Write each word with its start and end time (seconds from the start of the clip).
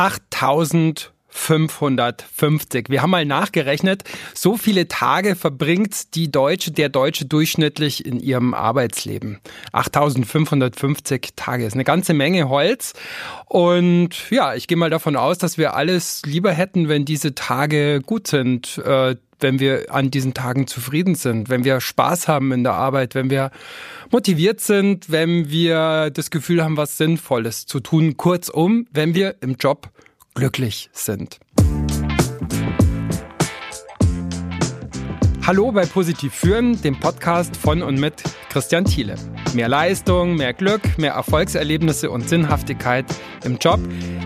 8550. 0.00 2.86
Wir 2.88 3.02
haben 3.02 3.10
mal 3.10 3.26
nachgerechnet, 3.26 4.04
so 4.32 4.56
viele 4.56 4.88
Tage 4.88 5.36
verbringt 5.36 6.14
die 6.14 6.32
Deutsche, 6.32 6.70
der 6.70 6.88
Deutsche 6.88 7.26
durchschnittlich 7.26 8.06
in 8.06 8.18
ihrem 8.18 8.54
Arbeitsleben. 8.54 9.40
8550 9.72 11.32
Tage 11.36 11.66
ist 11.66 11.74
eine 11.74 11.84
ganze 11.84 12.14
Menge 12.14 12.48
Holz. 12.48 12.94
Und 13.44 14.30
ja, 14.30 14.54
ich 14.54 14.68
gehe 14.68 14.78
mal 14.78 14.88
davon 14.88 15.16
aus, 15.16 15.36
dass 15.36 15.58
wir 15.58 15.74
alles 15.74 16.22
lieber 16.24 16.52
hätten, 16.52 16.88
wenn 16.88 17.04
diese 17.04 17.34
Tage 17.34 18.00
gut 18.00 18.26
sind. 18.26 18.78
Äh, 18.78 19.16
wenn 19.42 19.58
wir 19.58 19.92
an 19.92 20.10
diesen 20.10 20.34
Tagen 20.34 20.66
zufrieden 20.66 21.14
sind, 21.14 21.48
wenn 21.48 21.64
wir 21.64 21.80
Spaß 21.80 22.28
haben 22.28 22.52
in 22.52 22.64
der 22.64 22.74
Arbeit, 22.74 23.14
wenn 23.14 23.30
wir 23.30 23.50
motiviert 24.10 24.60
sind, 24.60 25.10
wenn 25.10 25.50
wir 25.50 26.10
das 26.10 26.30
Gefühl 26.30 26.62
haben, 26.62 26.76
was 26.76 26.96
Sinnvolles 26.96 27.66
zu 27.66 27.80
tun. 27.80 28.16
Kurzum, 28.16 28.86
wenn 28.92 29.14
wir 29.14 29.36
im 29.40 29.56
Job 29.56 29.90
glücklich 30.34 30.90
sind. 30.92 31.38
Hallo 35.46 35.72
bei 35.72 35.84
Positiv 35.84 36.34
Führen, 36.34 36.80
dem 36.82 37.00
Podcast 37.00 37.56
von 37.56 37.82
und 37.82 37.98
mit 37.98 38.22
Christian 38.50 38.84
Thiele. 38.84 39.16
Mehr 39.54 39.68
Leistung, 39.68 40.36
mehr 40.36 40.52
Glück, 40.52 40.82
mehr 40.96 41.14
Erfolgserlebnisse 41.14 42.10
und 42.10 42.28
Sinnhaftigkeit 42.28 43.06
im 43.44 43.58
Job. 43.58 43.80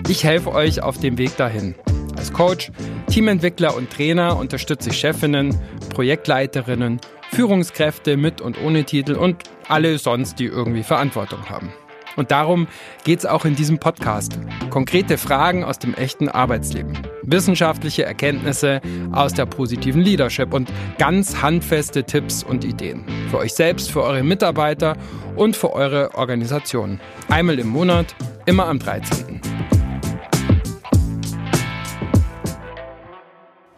Ich 0.09 0.25
helfe 0.25 0.53
euch 0.53 0.83
auf 0.83 0.98
dem 0.98 1.17
Weg 1.17 1.37
dahin. 1.37 1.75
Als 2.17 2.33
Coach, 2.33 2.71
Teamentwickler 3.09 3.77
und 3.77 3.91
Trainer 3.91 4.37
unterstütze 4.37 4.91
ich 4.91 4.99
Chefinnen, 4.99 5.59
Projektleiterinnen, 5.91 7.01
Führungskräfte 7.31 8.17
mit 8.17 8.41
und 8.41 8.61
ohne 8.63 8.85
Titel 8.85 9.15
und 9.15 9.43
alle 9.69 9.99
sonst, 9.99 10.39
die 10.39 10.47
irgendwie 10.47 10.83
Verantwortung 10.83 11.49
haben. 11.49 11.73
Und 12.17 12.31
darum 12.31 12.69
geht 13.05 13.21
es 13.21 13.27
auch 13.27 13.45
in 13.45 13.57
diesem 13.57 13.79
Podcast. 13.79 14.39
Konkrete 14.71 15.19
Fragen 15.19 15.65
aus 15.65 15.79
dem 15.79 15.95
echten 15.95 16.29
Arbeitsleben. 16.29 16.97
Wissenschaftliche 17.23 18.05
Erkenntnisse 18.05 18.81
aus 19.12 19.35
der 19.35 19.47
positiven 19.47 20.01
Leadership 20.01 20.53
und 20.55 20.71
ganz 20.99 21.43
handfeste 21.43 22.05
Tipps 22.05 22.45
und 22.45 22.65
Ideen. 22.65 23.05
Für 23.31 23.39
euch 23.39 23.55
selbst, 23.55 23.91
für 23.91 24.03
eure 24.03 24.23
Mitarbeiter 24.23 24.97
und 25.37 25.56
für 25.56 25.73
eure 25.73 26.15
Organisation. 26.15 27.01
Einmal 27.28 27.59
im 27.59 27.69
Monat, 27.69 28.15
immer 28.47 28.67
am 28.67 28.78
13. 28.78 29.53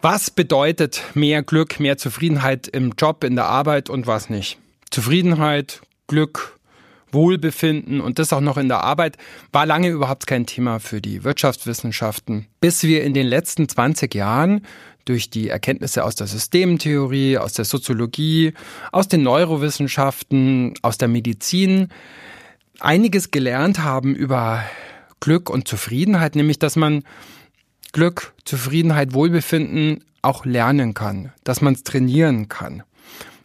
Was 0.08 0.30
bedeutet 0.30 1.02
mehr 1.14 1.42
Glück, 1.42 1.80
mehr 1.80 1.98
Zufriedenheit 1.98 2.68
im 2.68 2.94
Job, 2.96 3.24
in 3.24 3.34
der 3.34 3.46
Arbeit 3.46 3.90
und 3.90 4.06
was 4.06 4.30
nicht? 4.30 4.56
Zufriedenheit, 4.88 5.80
Glück, 6.06 6.60
Wohlbefinden 7.10 8.00
und 8.00 8.20
das 8.20 8.32
auch 8.32 8.40
noch 8.40 8.56
in 8.56 8.68
der 8.68 8.84
Arbeit 8.84 9.16
war 9.50 9.66
lange 9.66 9.88
überhaupt 9.88 10.28
kein 10.28 10.46
Thema 10.46 10.78
für 10.78 11.00
die 11.00 11.24
Wirtschaftswissenschaften, 11.24 12.46
bis 12.60 12.84
wir 12.84 13.02
in 13.02 13.14
den 13.14 13.26
letzten 13.26 13.68
20 13.68 14.14
Jahren 14.14 14.64
durch 15.06 15.28
die 15.28 15.48
Erkenntnisse 15.48 16.04
aus 16.04 16.14
der 16.14 16.28
Systemtheorie, 16.28 17.38
aus 17.38 17.54
der 17.54 17.64
Soziologie, 17.64 18.52
aus 18.92 19.08
den 19.08 19.24
Neurowissenschaften, 19.24 20.74
aus 20.82 20.98
der 20.98 21.08
Medizin 21.08 21.88
einiges 22.78 23.32
gelernt 23.32 23.80
haben 23.80 24.14
über 24.14 24.62
Glück 25.18 25.50
und 25.50 25.66
Zufriedenheit, 25.66 26.36
nämlich 26.36 26.60
dass 26.60 26.76
man 26.76 27.02
Glück, 27.96 28.34
Zufriedenheit, 28.44 29.14
Wohlbefinden 29.14 30.04
auch 30.20 30.44
lernen 30.44 30.92
kann, 30.92 31.32
dass 31.44 31.62
man 31.62 31.72
es 31.72 31.82
trainieren 31.82 32.46
kann. 32.46 32.82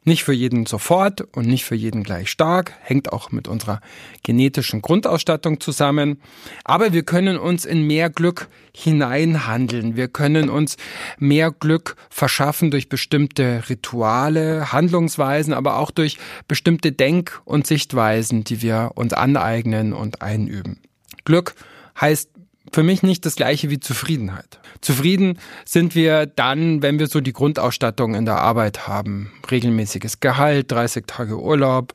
Nicht 0.04 0.26
für 0.26 0.34
jeden 0.34 0.66
sofort 0.66 1.22
und 1.22 1.48
nicht 1.48 1.64
für 1.64 1.76
jeden 1.76 2.04
gleich 2.04 2.30
stark, 2.30 2.74
hängt 2.82 3.14
auch 3.14 3.32
mit 3.32 3.48
unserer 3.48 3.80
genetischen 4.24 4.82
Grundausstattung 4.82 5.62
zusammen. 5.62 6.20
Aber 6.66 6.92
wir 6.92 7.04
können 7.04 7.38
uns 7.38 7.64
in 7.64 7.88
mehr 7.88 8.10
Glück 8.10 8.50
hineinhandeln. 8.76 9.96
Wir 9.96 10.10
können 10.10 10.50
uns 10.50 10.76
mehr 11.18 11.52
Glück 11.52 11.96
verschaffen 12.10 12.72
durch 12.72 12.90
bestimmte 12.90 13.64
Rituale, 13.70 14.74
Handlungsweisen, 14.74 15.54
aber 15.54 15.78
auch 15.78 15.92
durch 15.92 16.18
bestimmte 16.50 16.92
Denk- 16.92 17.42
und 17.46 17.68
Sichtweisen, 17.68 18.44
die 18.44 18.62
wir 18.62 18.92
uns 18.96 19.14
aneignen 19.14 19.94
und 19.94 20.22
einüben. 20.22 20.82
Glück 21.24 21.56
heißt 22.02 22.32
für 22.72 22.84
mich 22.84 23.04
nicht 23.04 23.26
das 23.26 23.36
gleiche 23.36 23.70
wie 23.70 23.80
Zufriedenheit. 23.80 24.60
Zufrieden 24.82 25.40
sind 25.66 25.96
wir 25.96 26.26
dann, 26.26 26.82
wenn 26.82 27.00
wir 27.00 27.08
so 27.08 27.20
die 27.20 27.34
Grundausstattung 27.34 28.14
in 28.16 28.26
der 28.26 28.38
Arbeit 28.38 28.88
haben. 28.88 29.32
Regelmäßiges 29.50 30.20
Gehalt, 30.20 30.72
30 30.72 31.08
Tage 31.08 31.40
Urlaub. 31.40 31.94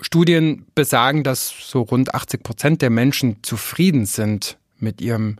Studien 0.00 0.66
besagen, 0.74 1.24
dass 1.24 1.48
so 1.48 1.82
rund 1.82 2.14
80 2.14 2.42
Prozent 2.42 2.82
der 2.82 2.90
Menschen 2.90 3.42
zufrieden 3.42 4.04
sind 4.04 4.58
mit 4.78 5.00
ihrem 5.00 5.36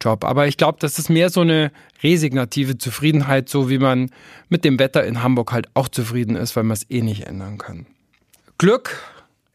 Job. 0.00 0.24
Aber 0.24 0.46
ich 0.46 0.56
glaube, 0.56 0.78
das 0.80 0.98
ist 0.98 1.10
mehr 1.10 1.28
so 1.28 1.42
eine 1.42 1.70
resignative 2.02 2.78
Zufriedenheit, 2.78 3.48
so 3.48 3.68
wie 3.68 3.78
man 3.78 4.10
mit 4.48 4.64
dem 4.64 4.78
Wetter 4.78 5.04
in 5.04 5.22
Hamburg 5.22 5.52
halt 5.52 5.68
auch 5.74 5.88
zufrieden 5.88 6.36
ist, 6.36 6.56
weil 6.56 6.64
man 6.64 6.76
es 6.76 6.88
eh 6.90 7.02
nicht 7.02 7.26
ändern 7.26 7.58
kann. 7.58 7.86
Glück 8.56 8.96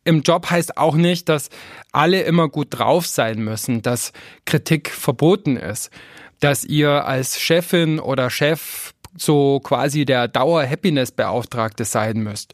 im 0.03 0.21
Job 0.21 0.49
heißt 0.49 0.77
auch 0.77 0.95
nicht, 0.95 1.29
dass 1.29 1.49
alle 1.91 2.21
immer 2.21 2.49
gut 2.49 2.67
drauf 2.71 3.07
sein 3.07 3.43
müssen, 3.43 3.81
dass 3.81 4.11
Kritik 4.45 4.89
verboten 4.89 5.57
ist, 5.57 5.91
dass 6.39 6.63
ihr 6.63 7.05
als 7.05 7.39
Chefin 7.39 7.99
oder 7.99 8.29
Chef 8.29 8.93
so 9.15 9.59
quasi 9.59 10.05
der 10.05 10.27
Dauer-Happiness-Beauftragte 10.27 11.85
sein 11.85 12.17
müsst. 12.17 12.53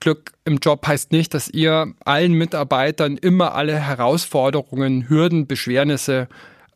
Glück 0.00 0.32
im 0.44 0.58
Job 0.58 0.86
heißt 0.86 1.12
nicht, 1.12 1.32
dass 1.34 1.48
ihr 1.48 1.94
allen 2.04 2.32
Mitarbeitern 2.34 3.16
immer 3.16 3.54
alle 3.54 3.78
Herausforderungen, 3.78 5.08
Hürden, 5.08 5.46
Beschwernisse 5.46 6.28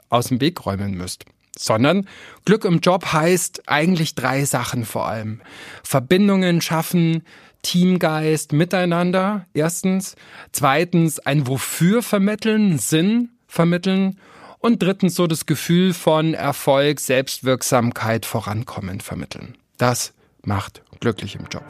aus 0.08 0.28
dem 0.28 0.40
Weg 0.40 0.64
räumen 0.64 0.94
müsst. 0.94 1.26
Sondern 1.56 2.08
Glück 2.44 2.64
im 2.64 2.78
Job 2.78 3.12
heißt 3.12 3.68
eigentlich 3.68 4.14
drei 4.14 4.44
Sachen 4.44 4.84
vor 4.84 5.08
allem. 5.08 5.42
Verbindungen 5.82 6.60
schaffen, 6.60 7.22
Teamgeist, 7.62 8.52
Miteinander, 8.52 9.46
erstens. 9.54 10.16
Zweitens, 10.52 11.18
ein 11.18 11.46
Wofür 11.46 12.02
vermitteln, 12.02 12.78
Sinn 12.78 13.30
vermitteln. 13.46 14.18
Und 14.58 14.82
drittens, 14.82 15.14
so 15.14 15.26
das 15.26 15.46
Gefühl 15.46 15.94
von 15.94 16.34
Erfolg, 16.34 17.00
Selbstwirksamkeit, 17.00 18.26
Vorankommen 18.26 19.00
vermitteln. 19.00 19.56
Das 19.76 20.12
macht 20.42 20.82
glücklich 21.00 21.36
im 21.36 21.46
Job. 21.50 21.64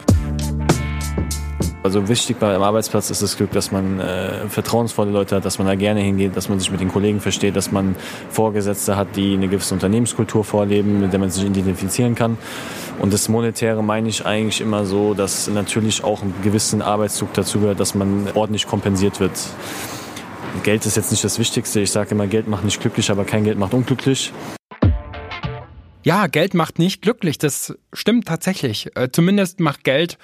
Also 1.84 2.08
wichtig 2.08 2.38
beim 2.38 2.60
Arbeitsplatz 2.60 3.08
ist 3.10 3.22
das 3.22 3.36
Glück, 3.36 3.52
dass 3.52 3.70
man 3.70 4.00
äh, 4.00 4.48
vertrauensvolle 4.48 5.12
Leute 5.12 5.36
hat, 5.36 5.44
dass 5.44 5.58
man 5.58 5.66
da 5.68 5.76
gerne 5.76 6.00
hingeht, 6.00 6.36
dass 6.36 6.48
man 6.48 6.58
sich 6.58 6.70
mit 6.72 6.80
den 6.80 6.88
Kollegen 6.88 7.20
versteht, 7.20 7.54
dass 7.54 7.70
man 7.70 7.94
Vorgesetzte 8.30 8.96
hat, 8.96 9.14
die 9.14 9.34
eine 9.34 9.46
gewisse 9.46 9.74
Unternehmenskultur 9.74 10.44
vorleben, 10.44 11.00
mit 11.00 11.12
der 11.12 11.20
man 11.20 11.30
sich 11.30 11.44
identifizieren 11.44 12.16
kann. 12.16 12.36
Und 12.98 13.12
das 13.12 13.28
Monetäre 13.28 13.82
meine 13.84 14.08
ich 14.08 14.26
eigentlich 14.26 14.60
immer 14.60 14.86
so, 14.86 15.14
dass 15.14 15.48
natürlich 15.48 16.02
auch 16.02 16.22
ein 16.22 16.34
gewissen 16.42 16.82
Arbeitszug 16.82 17.32
dazu 17.34 17.60
gehört, 17.60 17.78
dass 17.78 17.94
man 17.94 18.26
ordentlich 18.34 18.66
kompensiert 18.66 19.20
wird. 19.20 19.32
Geld 20.64 20.84
ist 20.84 20.96
jetzt 20.96 21.12
nicht 21.12 21.22
das 21.22 21.38
Wichtigste. 21.38 21.80
Ich 21.80 21.92
sage 21.92 22.10
immer, 22.10 22.26
Geld 22.26 22.48
macht 22.48 22.64
nicht 22.64 22.80
glücklich, 22.80 23.10
aber 23.10 23.24
kein 23.24 23.44
Geld 23.44 23.56
macht 23.56 23.72
unglücklich. 23.72 24.32
Ja, 26.02 26.26
Geld 26.26 26.54
macht 26.54 26.78
nicht 26.78 27.02
glücklich. 27.02 27.38
Das 27.38 27.76
stimmt 27.92 28.26
tatsächlich. 28.26 28.96
Äh, 28.96 29.10
zumindest 29.12 29.60
macht 29.60 29.84
Geld 29.84 30.16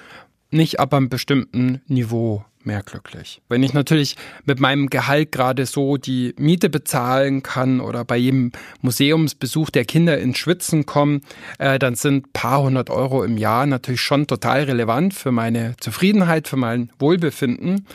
nicht 0.55 0.81
ab 0.81 0.95
einem 0.95 1.09
bestimmten 1.09 1.83
Niveau 1.87 2.45
mehr 2.65 2.83
glücklich. 2.83 3.43
Wenn 3.49 3.63
ich 3.63 3.75
natürlich 3.75 4.17
mit 4.45 4.59
meinem 4.59 4.89
Gehalt 4.89 5.33
gerade 5.33 5.67
so 5.67 5.97
die 5.97 6.35
Miete 6.39 6.71
bezahlen 6.71 7.43
kann 7.43 7.81
oder 7.81 8.05
bei 8.05 8.17
jedem 8.17 8.53
Museumsbesuch 8.81 9.71
der 9.71 9.85
Kinder 9.85 10.19
ins 10.19 10.39
Schwitzen 10.39 10.87
kommen, 10.87 11.21
äh, 11.59 11.79
dann 11.79 11.95
sind 11.95 12.33
paar 12.33 12.63
hundert 12.63 12.91
Euro 12.91 13.23
im 13.23 13.37
Jahr 13.37 13.67
natürlich 13.67 14.01
schon 14.01 14.27
total 14.27 14.65
relevant 14.65 15.15
für 15.15 15.33
meine 15.33 15.77
Zufriedenheit, 15.79 16.49
für 16.49 16.57
mein 16.57 16.91
Wohlbefinden. 16.99 17.87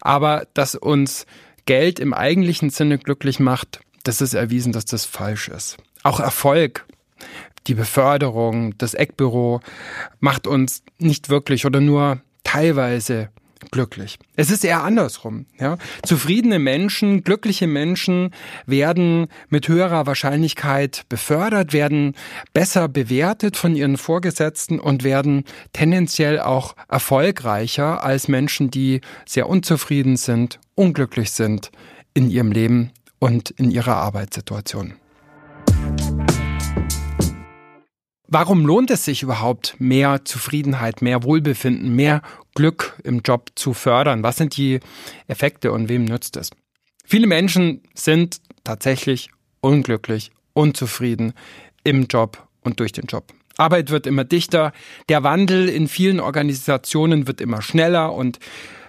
Aber 0.00 0.46
dass 0.54 0.74
uns 0.74 1.26
Geld 1.66 2.00
im 2.00 2.14
eigentlichen 2.14 2.70
Sinne 2.70 2.98
glücklich 2.98 3.40
macht, 3.40 3.80
das 4.04 4.20
ist 4.20 4.34
erwiesen, 4.34 4.72
dass 4.72 4.84
das 4.84 5.04
falsch 5.04 5.48
ist. 5.48 5.76
Auch 6.02 6.18
Erfolg 6.18 6.84
die 7.66 7.74
Beförderung, 7.74 8.76
das 8.78 8.94
Eckbüro 8.94 9.60
macht 10.20 10.46
uns 10.46 10.82
nicht 10.98 11.28
wirklich 11.28 11.66
oder 11.66 11.80
nur 11.80 12.20
teilweise 12.44 13.30
glücklich. 13.70 14.18
Es 14.36 14.50
ist 14.50 14.64
eher 14.64 14.82
andersrum. 14.82 15.46
Ja? 15.58 15.78
Zufriedene 16.04 16.58
Menschen, 16.58 17.22
glückliche 17.22 17.66
Menschen 17.66 18.30
werden 18.66 19.28
mit 19.48 19.68
höherer 19.68 20.06
Wahrscheinlichkeit 20.06 21.04
befördert, 21.08 21.72
werden 21.72 22.14
besser 22.52 22.88
bewertet 22.88 23.56
von 23.56 23.76
ihren 23.76 23.96
Vorgesetzten 23.96 24.80
und 24.80 25.04
werden 25.04 25.44
tendenziell 25.72 26.40
auch 26.40 26.74
erfolgreicher 26.88 28.02
als 28.04 28.28
Menschen, 28.28 28.70
die 28.70 29.00
sehr 29.26 29.48
unzufrieden 29.48 30.16
sind, 30.16 30.58
unglücklich 30.74 31.30
sind 31.30 31.70
in 32.14 32.30
ihrem 32.30 32.52
Leben 32.52 32.90
und 33.18 33.50
in 33.50 33.70
ihrer 33.70 33.96
Arbeitssituation. 33.96 34.94
Warum 38.34 38.64
lohnt 38.64 38.90
es 38.90 39.04
sich 39.04 39.22
überhaupt, 39.22 39.76
mehr 39.78 40.24
Zufriedenheit, 40.24 41.02
mehr 41.02 41.22
Wohlbefinden, 41.22 41.94
mehr 41.94 42.22
Glück 42.54 42.98
im 43.04 43.20
Job 43.20 43.50
zu 43.56 43.74
fördern? 43.74 44.22
Was 44.22 44.38
sind 44.38 44.56
die 44.56 44.80
Effekte 45.28 45.70
und 45.70 45.90
wem 45.90 46.06
nützt 46.06 46.38
es? 46.38 46.48
Viele 47.04 47.26
Menschen 47.26 47.82
sind 47.92 48.40
tatsächlich 48.64 49.28
unglücklich, 49.60 50.30
unzufrieden 50.54 51.34
im 51.84 52.06
Job 52.06 52.48
und 52.62 52.80
durch 52.80 52.92
den 52.92 53.04
Job. 53.04 53.34
Arbeit 53.58 53.90
wird 53.90 54.06
immer 54.06 54.24
dichter, 54.24 54.72
der 55.10 55.22
Wandel 55.22 55.68
in 55.68 55.86
vielen 55.86 56.18
Organisationen 56.18 57.26
wird 57.26 57.42
immer 57.42 57.60
schneller 57.60 58.14
und 58.14 58.38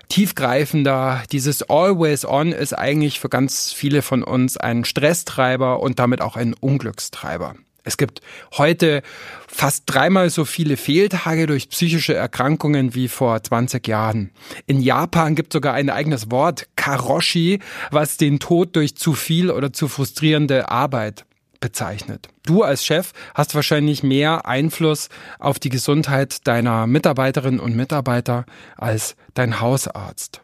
tiefgreifender. 0.07 1.21
Dieses 1.33 1.63
Always 1.63 2.23
On 2.23 2.53
ist 2.53 2.71
eigentlich 2.71 3.19
für 3.19 3.27
ganz 3.27 3.73
viele 3.73 4.03
von 4.03 4.23
uns 4.23 4.55
ein 4.55 4.85
Stresstreiber 4.85 5.81
und 5.81 5.99
damit 5.99 6.21
auch 6.21 6.37
ein 6.37 6.53
Unglückstreiber. 6.53 7.55
Es 7.83 7.97
gibt 7.97 8.21
heute 8.57 9.03
fast 9.47 9.83
dreimal 9.85 10.29
so 10.29 10.45
viele 10.45 10.77
Fehltage 10.77 11.47
durch 11.47 11.69
psychische 11.69 12.13
Erkrankungen 12.13 12.95
wie 12.95 13.09
vor 13.09 13.43
20 13.43 13.85
Jahren. 13.87 14.31
In 14.67 14.81
Japan 14.81 15.35
gibt 15.35 15.53
es 15.53 15.57
sogar 15.57 15.73
ein 15.73 15.89
eigenes 15.89 16.31
Wort, 16.31 16.67
Karoshi, 16.75 17.59
was 17.91 18.17
den 18.17 18.39
Tod 18.39 18.75
durch 18.75 18.95
zu 18.95 19.13
viel 19.13 19.51
oder 19.51 19.73
zu 19.73 19.87
frustrierende 19.89 20.69
Arbeit 20.69 21.25
bezeichnet. 21.59 22.27
Du 22.45 22.63
als 22.63 22.85
Chef 22.85 23.11
hast 23.33 23.55
wahrscheinlich 23.55 24.03
mehr 24.03 24.45
Einfluss 24.45 25.09
auf 25.39 25.59
die 25.59 25.69
Gesundheit 25.69 26.45
deiner 26.47 26.87
Mitarbeiterinnen 26.87 27.59
und 27.59 27.75
Mitarbeiter 27.75 28.45
als 28.75 29.15
dein 29.33 29.61
Hausarzt. 29.61 30.41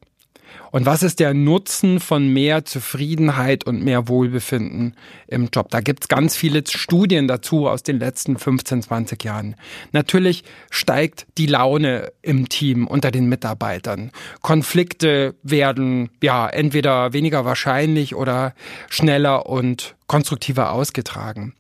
Und 0.72 0.86
was 0.86 1.04
ist 1.04 1.20
der 1.20 1.34
Nutzen 1.34 2.00
von 2.00 2.32
mehr 2.32 2.66
Zufriedenheit 2.66 3.66
und 3.66 3.84
mehr 3.84 4.08
Wohlbefinden 4.08 4.96
im 5.28 5.50
Job? 5.54 5.70
Da 5.70 5.82
gibt's 5.82 6.08
ganz 6.08 6.36
viele 6.36 6.64
Studien 6.68 7.28
dazu 7.28 7.68
aus 7.68 7.84
den 7.84 8.00
letzten 8.00 8.38
15, 8.38 8.84
20 8.84 9.24
Jahren. 9.24 9.56
Natürlich 9.92 10.44
steigt 10.70 11.26
die 11.38 11.48
Laune 11.48 12.12
im 12.22 12.50
Team 12.50 12.88
unter 12.88 13.12
den 13.12 13.28
Mitarbeitern. 13.28 14.12
Konflikte 14.42 15.36
werden 15.44 16.10
ja 16.22 16.48
entweder 16.48 17.14
weniger 17.14 17.46
wahrscheinlich 17.46 18.16
oder 18.16 18.54
schneller 18.90 19.48
und 19.48 19.96
konstruktiver 20.08 20.72
ausgetragen. 20.72 21.54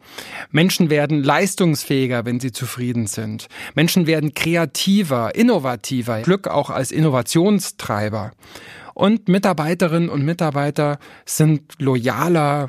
Menschen 0.51 0.89
werden 0.89 1.23
leistungsfähiger, 1.23 2.25
wenn 2.25 2.39
sie 2.39 2.51
zufrieden 2.51 3.07
sind. 3.07 3.47
Menschen 3.75 4.07
werden 4.07 4.33
kreativer, 4.33 5.35
innovativer, 5.35 6.21
Glück 6.21 6.47
auch 6.47 6.69
als 6.69 6.91
Innovationstreiber. 6.91 8.31
Und 8.99 9.29
Mitarbeiterinnen 9.29 10.09
und 10.09 10.25
Mitarbeiter 10.25 10.99
sind 11.23 11.61
loyaler, 11.79 12.67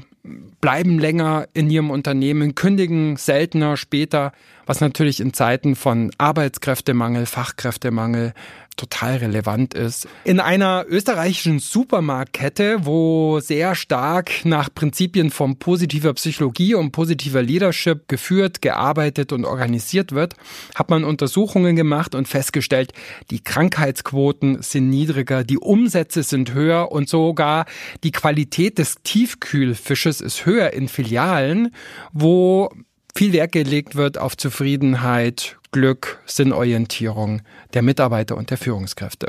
bleiben 0.61 1.01
länger 1.01 1.49
in 1.55 1.69
ihrem 1.69 1.91
Unternehmen, 1.91 2.55
kündigen 2.55 3.17
seltener 3.17 3.77
später, 3.77 4.31
was 4.65 4.81
natürlich 4.81 5.19
in 5.19 5.33
Zeiten 5.33 5.75
von 5.75 6.13
Arbeitskräftemangel, 6.19 7.27
Fachkräftemangel 7.27 8.33
total 8.81 9.17
relevant 9.17 9.75
ist. 9.75 10.09
In 10.25 10.41
einer 10.41 10.87
österreichischen 10.89 11.59
Supermarktkette, 11.59 12.87
wo 12.87 13.41
sehr 13.41 13.75
stark 13.75 14.45
nach 14.45 14.73
Prinzipien 14.75 15.31
von 15.31 15.59
positiver 15.59 16.15
Psychologie 16.15 16.75
und 16.75 16.93
positiver 16.93 17.43
Leadership 17.43 18.09
geführt, 18.09 18.63
gearbeitet 18.63 19.33
und 19.33 19.45
organisiert 19.45 20.13
wird, 20.13 20.35
hat 20.75 20.89
man 20.89 21.05
Untersuchungen 21.05 21.77
gemacht 21.77 22.15
und 22.15 22.27
festgestellt, 22.27 22.93
die 23.31 23.41
Krankheitsquoten 23.41 24.63
sind 24.63 24.89
niedriger, 24.89 25.45
die 25.45 25.59
Umsätze 25.59 26.23
sind 26.23 26.55
höher 26.55 26.91
und 26.91 27.09
sogar 27.09 27.67
die 28.03 28.13
Qualität 28.13 28.79
des 28.79 28.97
Tiefkühlfisches 29.03 30.23
ist 30.23 30.47
höher 30.47 30.73
in 30.73 30.89
Filialen, 30.89 31.75
wo 32.13 32.71
viel 33.15 33.33
Wert 33.35 33.53
gelegt 33.53 33.97
wird 33.97 34.17
auf 34.17 34.37
Zufriedenheit, 34.37 35.60
Glück, 35.73 36.21
Sinnorientierung 36.27 37.43
der 37.75 37.83
Mitarbeiter 37.83 38.37
und 38.37 38.51
der 38.51 38.59
Führungskräfte. 38.59 39.29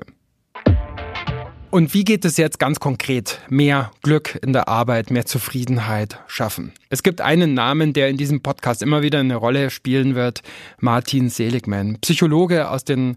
Und 1.69 1.93
wie 1.93 2.03
geht 2.03 2.25
es 2.25 2.35
jetzt 2.35 2.59
ganz 2.59 2.81
konkret? 2.81 3.39
Mehr 3.47 3.91
Glück 4.03 4.37
in 4.41 4.51
der 4.51 4.67
Arbeit, 4.67 5.09
mehr 5.09 5.25
Zufriedenheit 5.25 6.19
schaffen. 6.27 6.73
Es 6.89 7.01
gibt 7.01 7.21
einen 7.21 7.53
Namen, 7.53 7.93
der 7.93 8.09
in 8.09 8.17
diesem 8.17 8.43
Podcast 8.43 8.81
immer 8.81 9.01
wieder 9.03 9.19
eine 9.19 9.37
Rolle 9.37 9.69
spielen 9.69 10.13
wird. 10.13 10.41
Martin 10.79 11.29
Seligman, 11.29 11.97
Psychologe 12.01 12.69
aus 12.69 12.83
den 12.83 13.15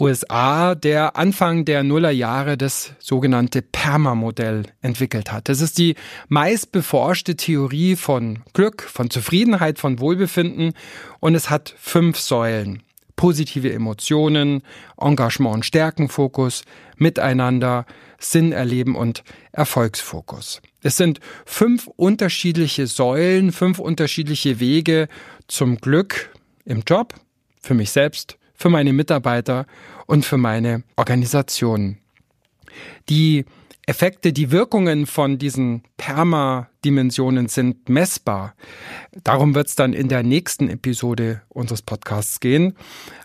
USA, 0.00 0.74
der 0.74 1.16
Anfang 1.16 1.64
der 1.64 1.82
Nullerjahre 1.82 2.56
das 2.56 2.92
sogenannte 3.00 3.62
PERMA-Modell 3.62 4.64
entwickelt 4.80 5.32
hat. 5.32 5.48
Das 5.48 5.60
ist 5.60 5.78
die 5.78 5.96
meist 6.28 6.70
beforschte 6.70 7.36
Theorie 7.36 7.96
von 7.96 8.40
Glück, 8.52 8.82
von 8.82 9.10
Zufriedenheit, 9.10 9.78
von 9.78 9.98
Wohlbefinden 9.98 10.74
und 11.20 11.34
es 11.34 11.50
hat 11.50 11.74
fünf 11.78 12.18
Säulen. 12.18 12.82
Positive 13.16 13.72
Emotionen, 13.72 14.62
Engagement 15.00 15.56
und 15.56 15.66
Stärkenfokus, 15.66 16.62
Miteinander, 16.96 17.84
Sinn 18.20 18.52
erleben 18.52 18.94
und 18.94 19.24
Erfolgsfokus. 19.50 20.62
Es 20.82 20.96
sind 20.96 21.18
fünf 21.44 21.88
unterschiedliche 21.96 22.86
Säulen, 22.86 23.50
fünf 23.50 23.80
unterschiedliche 23.80 24.60
Wege 24.60 25.08
zum 25.48 25.78
Glück 25.78 26.30
im 26.64 26.82
Job, 26.86 27.14
für 27.60 27.74
mich 27.74 27.90
selbst, 27.90 28.38
für 28.58 28.68
meine 28.68 28.92
Mitarbeiter 28.92 29.66
und 30.06 30.26
für 30.26 30.36
meine 30.36 30.82
Organisation. 30.96 31.96
Die 33.08 33.46
Effekte, 33.86 34.34
die 34.34 34.50
Wirkungen 34.50 35.06
von 35.06 35.38
diesen 35.38 35.82
Perma-Dimensionen 35.96 37.48
sind 37.48 37.88
messbar. 37.88 38.54
Darum 39.24 39.54
wird 39.54 39.68
es 39.68 39.76
dann 39.76 39.94
in 39.94 40.08
der 40.08 40.22
nächsten 40.22 40.68
Episode 40.68 41.40
unseres 41.48 41.80
Podcasts 41.80 42.40
gehen. 42.40 42.76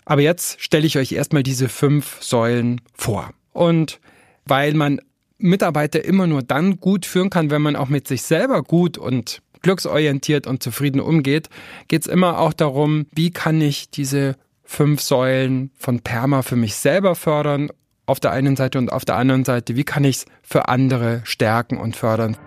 Aber 0.05 0.21
jetzt 0.21 0.61
stelle 0.61 0.87
ich 0.87 0.97
euch 0.97 1.11
erstmal 1.11 1.43
diese 1.43 1.67
fünf 1.67 2.23
Säulen 2.23 2.79
vor. 2.93 3.31
Und 3.51 3.99
weil 4.45 4.73
man 4.73 5.01
Mitarbeiter 5.37 6.05
immer 6.05 6.27
nur 6.27 6.43
dann 6.43 6.79
gut 6.79 7.05
führen 7.05 7.29
kann, 7.29 7.51
wenn 7.51 7.61
man 7.61 7.75
auch 7.75 7.89
mit 7.89 8.07
sich 8.07 8.21
selber 8.21 8.63
gut 8.63 8.97
und 8.97 9.41
glücksorientiert 9.63 10.47
und 10.47 10.63
zufrieden 10.63 11.01
umgeht, 11.01 11.49
geht 11.89 12.03
es 12.03 12.07
immer 12.07 12.39
auch 12.39 12.53
darum, 12.53 13.07
wie 13.11 13.31
kann 13.31 13.59
ich 13.59 13.89
diese 13.89 14.37
fünf 14.63 15.01
Säulen 15.01 15.71
von 15.77 15.99
Perma 15.99 16.41
für 16.41 16.55
mich 16.55 16.75
selber 16.75 17.15
fördern 17.15 17.69
auf 18.05 18.19
der 18.19 18.31
einen 18.31 18.55
Seite 18.55 18.77
und 18.77 18.91
auf 18.91 19.05
der 19.05 19.15
anderen 19.15 19.45
Seite, 19.45 19.75
wie 19.75 19.83
kann 19.83 20.03
ich 20.03 20.17
es 20.17 20.25
für 20.41 20.67
andere 20.67 21.21
stärken 21.23 21.77
und 21.77 21.95
fördern. 21.95 22.37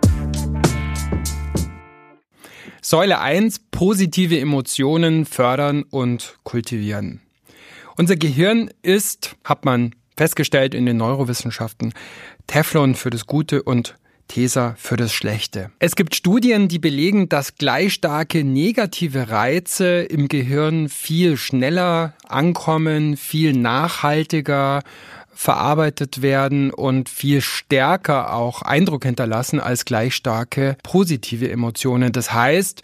Säule 2.83 3.21
1, 3.21 3.61
positive 3.71 4.39
Emotionen 4.39 5.25
fördern 5.25 5.83
und 5.83 6.39
kultivieren. 6.45 7.21
Unser 7.97 8.17
Gehirn 8.17 8.71
ist, 8.83 9.37
hat 9.43 9.65
man 9.65 9.95
festgestellt 10.17 10.75
in 10.75 10.87
den 10.87 10.97
Neurowissenschaften, 10.97 11.95
Teflon 12.47 12.95
für 12.95 13.11
das 13.11 13.27
Gute 13.27 13.63
und 13.63 13.97
Tesa 14.29 14.75
für 14.79 14.97
das 14.97 15.13
Schlechte. 15.13 15.71
Es 15.79 15.97
gibt 15.97 16.15
Studien, 16.15 16.69
die 16.69 16.79
belegen, 16.79 17.29
dass 17.29 17.57
gleich 17.57 17.95
starke 17.95 18.45
negative 18.45 19.31
Reize 19.31 20.03
im 20.03 20.29
Gehirn 20.29 20.89
viel 20.89 21.37
schneller 21.37 22.15
ankommen, 22.29 23.17
viel 23.17 23.53
nachhaltiger 23.53 24.83
verarbeitet 25.37 26.23
werden 26.23 26.73
und 26.73 27.09
viel 27.09 27.43
stärker 27.43 28.33
auch 28.33 28.63
Eindruck 28.63 29.05
hinterlassen 29.05 29.61
als 29.61 29.85
gleich 29.85 30.15
starke 30.15 30.77
positive 30.83 31.51
Emotionen. 31.51 32.11
Das 32.13 32.33
heißt, 32.33 32.83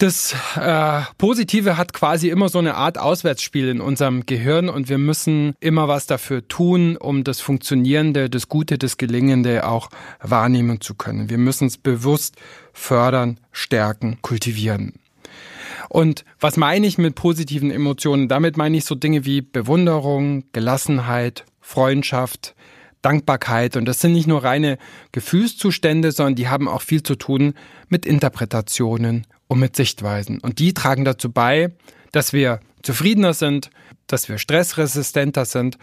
das 0.00 0.34
äh, 0.56 1.02
Positive 1.18 1.76
hat 1.76 1.92
quasi 1.92 2.30
immer 2.30 2.48
so 2.48 2.58
eine 2.58 2.74
Art 2.74 2.96
Auswärtsspiel 2.96 3.68
in 3.68 3.80
unserem 3.82 4.24
Gehirn 4.24 4.70
und 4.70 4.88
wir 4.88 4.96
müssen 4.96 5.54
immer 5.60 5.88
was 5.88 6.06
dafür 6.06 6.48
tun, 6.48 6.96
um 6.96 7.22
das 7.22 7.40
Funktionierende, 7.40 8.30
das 8.30 8.48
Gute, 8.48 8.78
das 8.78 8.96
Gelingende 8.96 9.68
auch 9.68 9.90
wahrnehmen 10.22 10.80
zu 10.80 10.94
können. 10.94 11.28
Wir 11.28 11.36
müssen 11.36 11.66
es 11.66 11.76
bewusst 11.76 12.36
fördern, 12.72 13.38
stärken, 13.52 14.18
kultivieren. 14.22 14.94
Und 15.90 16.24
was 16.38 16.56
meine 16.56 16.86
ich 16.86 16.96
mit 16.96 17.14
positiven 17.14 17.70
Emotionen? 17.70 18.28
Damit 18.28 18.56
meine 18.56 18.78
ich 18.78 18.86
so 18.86 18.94
Dinge 18.94 19.26
wie 19.26 19.42
Bewunderung, 19.42 20.44
Gelassenheit, 20.52 21.44
Freundschaft, 21.60 22.54
Dankbarkeit. 23.02 23.76
Und 23.76 23.84
das 23.84 24.00
sind 24.00 24.12
nicht 24.12 24.28
nur 24.28 24.44
reine 24.44 24.78
Gefühlszustände, 25.12 26.12
sondern 26.12 26.36
die 26.36 26.48
haben 26.48 26.68
auch 26.68 26.82
viel 26.82 27.02
zu 27.02 27.16
tun 27.16 27.54
mit 27.88 28.06
Interpretationen 28.06 29.26
und 29.50 29.58
mit 29.58 29.74
Sichtweisen. 29.74 30.38
Und 30.38 30.60
die 30.60 30.74
tragen 30.74 31.04
dazu 31.04 31.32
bei, 31.32 31.72
dass 32.12 32.32
wir 32.32 32.60
zufriedener 32.82 33.34
sind, 33.34 33.70
dass 34.06 34.28
wir 34.28 34.38
stressresistenter 34.38 35.44
sind 35.44 35.76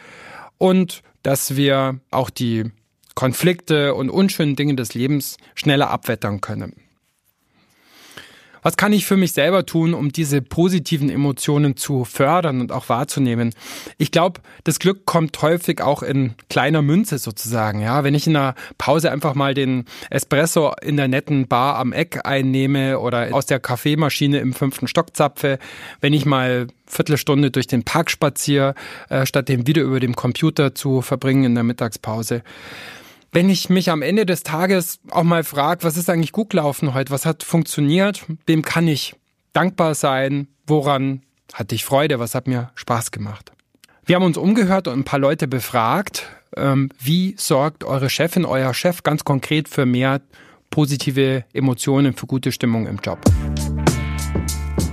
und 0.58 1.04
dass 1.22 1.58
wir 1.58 2.00
auch 2.10 2.30
die 2.30 2.72
Konflikte 3.14 3.94
und 3.94 4.10
unschönen 4.10 4.56
Dinge 4.56 4.76
des 4.76 4.94
Lebens 4.94 5.36
schneller 5.54 5.90
abwettern 5.90 6.40
können. 6.40 6.87
Was 8.68 8.76
kann 8.76 8.92
ich 8.92 9.06
für 9.06 9.16
mich 9.16 9.32
selber 9.32 9.66
tun, 9.66 9.94
um 9.94 10.12
diese 10.12 10.42
positiven 10.42 11.10
Emotionen 11.10 11.78
zu 11.78 12.04
fördern 12.04 12.60
und 12.60 12.74
auch 12.74 12.90
wahrzunehmen? 12.90 13.56
Ich 13.98 14.12
glaube, 14.12 14.42
das 14.66 14.80
Glück 14.80 15.06
kommt 15.06 15.42
häufig 15.42 15.80
auch 15.80 16.04
in 16.04 16.34
kleiner 16.50 16.82
Münze 16.82 17.18
sozusagen. 17.18 17.80
Ja, 17.80 18.04
wenn 18.04 18.14
ich 18.14 18.28
in 18.28 18.36
einer 18.36 18.56
Pause 18.78 19.10
einfach 19.10 19.36
mal 19.36 19.54
den 19.54 19.86
Espresso 20.10 20.74
in 20.82 20.98
der 20.98 21.08
netten 21.08 21.48
Bar 21.48 21.78
am 21.78 21.94
Eck 21.94 22.26
einnehme 22.26 23.00
oder 23.00 23.34
aus 23.34 23.46
der 23.46 23.62
Kaffeemaschine 23.62 24.40
im 24.40 24.52
fünften 24.52 24.90
Stock 24.90 25.16
zapfe, 25.16 25.60
wenn 26.02 26.12
ich 26.12 26.26
mal 26.26 26.68
Viertelstunde 26.88 27.52
durch 27.52 27.68
den 27.68 27.84
Park 27.84 28.12
spaziere, 28.12 28.76
äh, 29.08 29.26
statt 29.26 29.48
dem 29.48 29.66
wieder 29.66 29.84
über 29.84 30.02
dem 30.02 30.14
Computer 30.14 30.76
zu 30.76 31.02
verbringen 31.02 31.46
in 31.46 31.56
der 31.56 31.64
Mittagspause 31.64 32.44
wenn 33.32 33.50
ich 33.50 33.70
mich 33.70 33.92
am 33.92 34.02
Ende 34.02 34.26
des 34.26 34.44
Tages 34.44 35.00
auch 35.12 35.24
mal 35.24 35.44
frage, 35.44 35.84
was 35.84 35.98
ist 35.98 36.10
eigentlich 36.10 36.32
gut 36.32 36.52
gelaufen 36.52 36.94
heute, 36.94 37.12
was 37.12 37.26
hat 37.26 37.44
funktioniert, 37.44 38.26
wem 38.46 38.64
kann 38.64 38.88
ich 38.88 39.16
dankbar 39.54 39.96
sein, 39.96 40.48
woran 40.66 41.22
hatte 41.54 41.76
ich 41.76 41.86
Freude, 41.86 42.20
was 42.20 42.36
hat 42.36 42.48
mir 42.48 42.72
Spaß 42.76 43.12
gemacht. 43.12 43.52
Wir 44.06 44.16
haben 44.16 44.24
uns 44.24 44.38
umgehört 44.38 44.88
und 44.88 45.00
ein 45.00 45.04
paar 45.04 45.20
Leute 45.20 45.48
befragt, 45.48 46.28
ähm, 46.56 46.90
wie 47.00 47.36
sorgt 47.38 47.84
eure 47.84 48.10
Chefin, 48.10 48.46
euer 48.46 48.74
Chef 48.74 49.04
ganz 49.04 49.24
konkret 49.24 49.68
für 49.68 49.86
mehr 49.86 50.22
positive 50.70 51.44
Emotionen, 51.54 52.14
für 52.14 52.26
gute 52.26 52.52
Stimmung 52.52 52.88
im 52.88 53.00
Job? 53.04 53.20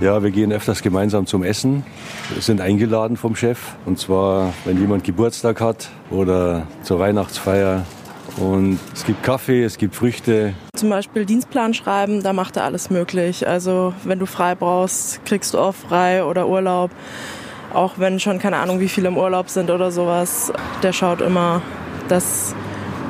Ja, 0.01 0.21
wir 0.21 0.31
gehen 0.31 0.51
öfters 0.51 0.81
gemeinsam 0.81 1.25
zum 1.25 1.43
Essen. 1.43 1.85
Wir 2.33 2.41
sind 2.41 2.59
eingeladen 2.59 3.15
vom 3.15 3.35
Chef. 3.35 3.75
Und 3.85 3.97
zwar, 3.97 4.53
wenn 4.65 4.79
jemand 4.79 5.05
Geburtstag 5.05 5.61
hat 5.61 5.89
oder 6.11 6.67
zur 6.83 6.99
Weihnachtsfeier. 6.99 7.85
Und 8.37 8.79
es 8.93 9.05
gibt 9.05 9.23
Kaffee, 9.23 9.63
es 9.63 9.77
gibt 9.77 9.95
Früchte. 9.95 10.53
Zum 10.75 10.89
Beispiel 10.89 11.25
Dienstplan 11.25 11.73
schreiben, 11.73 12.21
da 12.21 12.33
macht 12.33 12.57
er 12.57 12.65
alles 12.65 12.89
möglich. 12.89 13.47
Also 13.47 13.93
wenn 14.03 14.19
du 14.19 14.25
frei 14.25 14.55
brauchst, 14.55 15.23
kriegst 15.25 15.53
du 15.53 15.59
auch 15.59 15.73
frei 15.73 16.23
oder 16.23 16.47
Urlaub. 16.47 16.91
Auch 17.73 17.93
wenn 17.97 18.19
schon 18.19 18.39
keine 18.39 18.57
Ahnung, 18.57 18.79
wie 18.79 18.89
viele 18.89 19.07
im 19.07 19.17
Urlaub 19.17 19.49
sind 19.49 19.69
oder 19.69 19.91
sowas. 19.91 20.51
Der 20.83 20.93
schaut 20.93 21.21
immer, 21.21 21.61
dass 22.07 22.53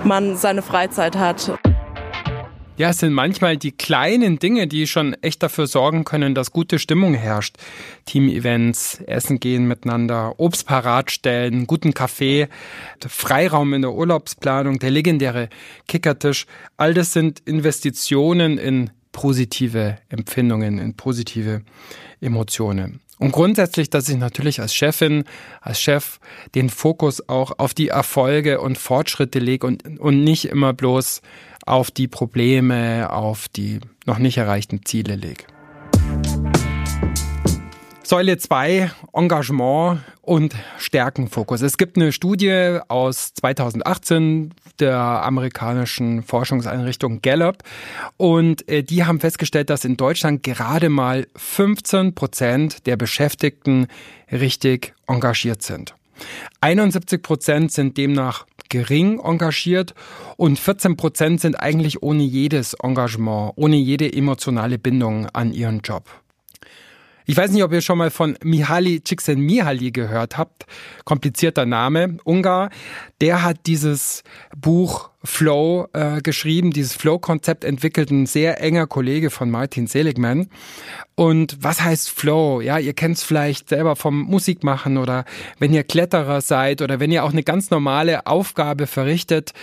man 0.03 0.37
seine 0.37 0.61
Freizeit 0.61 1.17
hat. 1.17 1.51
Ja, 2.77 2.89
es 2.89 2.97
sind 2.97 3.13
manchmal 3.13 3.55
die 3.55 3.71
kleinen 3.71 4.37
Dinge, 4.37 4.67
die 4.67 4.85
schon 4.85 5.13
echt 5.21 5.41
dafür 5.41 5.65
sorgen 5.65 6.03
können, 6.03 6.35
dass 6.35 6.51
gute 6.51 6.77
Stimmung 6.77 7.13
herrscht. 7.13 7.55
Team-Events, 8.05 8.99
Essen 9.07 9.39
gehen 9.39 9.65
miteinander, 9.65 10.37
Obst 10.41 10.67
parat 10.67 11.09
stellen, 11.09 11.67
guten 11.67 11.93
Kaffee, 11.93 12.49
Freiraum 13.07 13.73
in 13.73 13.81
der 13.81 13.93
Urlaubsplanung, 13.93 14.79
der 14.79 14.91
legendäre 14.91 15.47
Kickertisch. 15.87 16.47
All 16.75 16.93
das 16.93 17.13
sind 17.13 17.39
Investitionen 17.45 18.57
in 18.57 18.89
positive 19.13 19.97
Empfindungen, 20.09 20.77
in 20.77 20.95
positive 20.97 21.61
Emotionen. 22.19 22.99
Und 23.17 23.31
grundsätzlich, 23.31 23.89
dass 23.89 24.09
ich 24.09 24.17
natürlich 24.17 24.59
als 24.59 24.75
Chefin, 24.75 25.23
als 25.61 25.79
Chef 25.79 26.19
den 26.53 26.69
Fokus 26.69 27.29
auch 27.29 27.57
auf 27.57 27.73
die 27.73 27.87
Erfolge 27.87 28.59
und 28.59 28.77
Fortschritte 28.77 29.39
lege 29.39 29.65
und, 29.65 29.99
und 29.99 30.25
nicht 30.25 30.49
immer 30.49 30.73
bloß 30.73 31.21
auf 31.65 31.91
die 31.91 32.07
Probleme, 32.07 33.11
auf 33.11 33.47
die 33.47 33.79
noch 34.05 34.19
nicht 34.19 34.37
erreichten 34.37 34.85
Ziele 34.85 35.15
lege. 35.15 35.45
Säule 38.03 38.37
2, 38.37 38.91
Engagement 39.13 39.99
und 40.21 40.55
Stärkenfokus. 40.77 41.61
Es 41.61 41.77
gibt 41.77 41.97
eine 41.97 42.11
Studie 42.11 42.77
aus 42.87 43.33
2018 43.33 44.53
der 44.79 44.99
amerikanischen 44.99 46.21
Forschungseinrichtung 46.21 47.23
Gallup 47.23 47.63
und 48.17 48.69
äh, 48.69 48.83
die 48.83 49.05
haben 49.05 49.19
festgestellt, 49.19 49.71
dass 49.71 49.85
in 49.85 49.97
Deutschland 49.97 50.43
gerade 50.43 50.89
mal 50.89 51.25
15 51.35 52.13
Prozent 52.13 52.85
der 52.85 52.95
Beschäftigten 52.95 53.87
richtig 54.31 54.93
engagiert 55.07 55.63
sind. 55.63 55.95
71 56.61 57.23
Prozent 57.23 57.71
sind 57.71 57.97
demnach 57.97 58.45
gering 58.75 59.21
engagiert 59.23 59.93
und 60.35 60.59
14 60.59 60.97
Prozent 60.97 61.39
sind 61.39 61.55
eigentlich 61.55 62.03
ohne 62.03 62.23
jedes 62.23 62.73
Engagement, 62.73 63.53
ohne 63.55 63.77
jede 63.77 64.11
emotionale 64.11 64.77
Bindung 64.77 65.27
an 65.31 65.53
ihren 65.53 65.79
Job. 65.79 66.03
Ich 67.27 67.35
weiß 67.35 67.51
nicht, 67.51 67.63
ob 67.63 67.71
ihr 67.73 67.81
schon 67.81 67.97
mal 67.97 68.11
von 68.11 68.37
Mihaly 68.43 69.01
Csikszentmihalyi 69.01 69.91
gehört 69.91 70.37
habt. 70.37 70.67
Komplizierter 71.05 71.65
Name, 71.65 72.17
Ungar. 72.23 72.69
Der 73.19 73.41
hat 73.41 73.65
dieses 73.65 74.23
Buch 74.55 75.09
Flow 75.23 75.87
äh, 75.93 76.21
geschrieben, 76.21 76.69
dieses 76.69 76.93
Flow-Konzept 76.93 77.63
entwickelt, 77.63 78.11
ein 78.11 78.27
sehr 78.27 78.61
enger 78.61 78.85
Kollege 78.85 79.31
von 79.31 79.49
Martin 79.49 79.87
Seligman. 79.87 80.49
Und 81.15 81.57
was 81.61 81.81
heißt 81.81 82.11
Flow? 82.11 82.61
Ja, 82.61 82.77
ihr 82.77 82.93
kennt 82.93 83.17
es 83.17 83.23
vielleicht 83.23 83.69
selber 83.69 83.95
vom 83.95 84.21
Musikmachen 84.21 84.97
oder 84.97 85.25
wenn 85.57 85.73
ihr 85.73 85.83
Kletterer 85.83 86.41
seid 86.41 86.83
oder 86.83 86.99
wenn 86.99 87.11
ihr 87.11 87.23
auch 87.23 87.31
eine 87.31 87.43
ganz 87.43 87.71
normale 87.71 88.27
Aufgabe 88.27 88.85
verrichtet, 88.85 89.53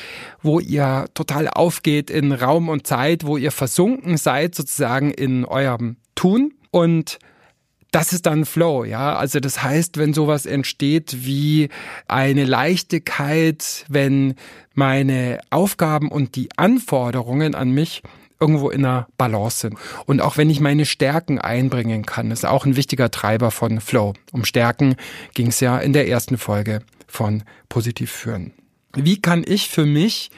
wo 0.43 0.59
ihr 0.59 1.07
total 1.15 1.49
aufgeht 1.49 2.11
in 2.11 2.33
Raum 2.33 2.69
und 2.69 2.89
Zeit, 2.89 3.25
wo 3.25 3.37
ihr 3.37 3.53
versunken 3.53 4.17
seid 4.17 4.57
sozusagen 4.57 5.13
in 5.13 5.45
eurem 5.45 5.95
Tun. 6.17 6.55
Und 6.73 7.19
das 7.93 8.13
ist 8.13 8.27
dann 8.27 8.45
Flow, 8.47 8.85
ja. 8.85 9.15
Also 9.15 9.39
das 9.39 9.63
heißt, 9.63 9.99
wenn 9.99 10.15
sowas 10.15 10.47
entsteht 10.47 11.25
wie 11.25 11.69
eine 12.09 12.45
Leichtigkeit, 12.45 13.85
wenn 13.89 14.35
meine 14.75 15.41
Aufgaben 15.51 16.11
und 16.11 16.35
die 16.35 16.49
Anforderungen 16.57 17.55
an 17.55 17.71
mich 17.71 18.03
irgendwo 18.41 18.71
in 18.71 18.85
einer 18.85 19.07
Balance 19.19 19.61
sind. 19.61 19.79
Und 20.07 20.21
auch 20.21 20.37
wenn 20.37 20.51
ich 20.51 20.59
meine 20.59 20.85
Stärken 20.85 21.39
einbringen 21.39 22.05
kann, 22.05 22.33
ist 22.33 22.45
auch 22.45 22.67
ein 22.67 22.77
wichtiger 22.77 23.11
Treiber 23.11 23.53
von 23.53 23.81
Flow. 23.81 24.15
Um 24.33 24.45
Stärken 24.45 24.97
ging 25.35 25.49
es 25.49 25.61
ja 25.61 25.79
in 25.79 25.93
der 25.93 26.09
ersten 26.09 26.39
Folge 26.39 26.83
von 27.07 27.45
Positiv 27.69 28.11
führen. 28.11 28.53
Wie 28.95 29.21
kann 29.21 29.45
ich 29.47 29.69
für 29.69 29.87
mich 29.87 30.31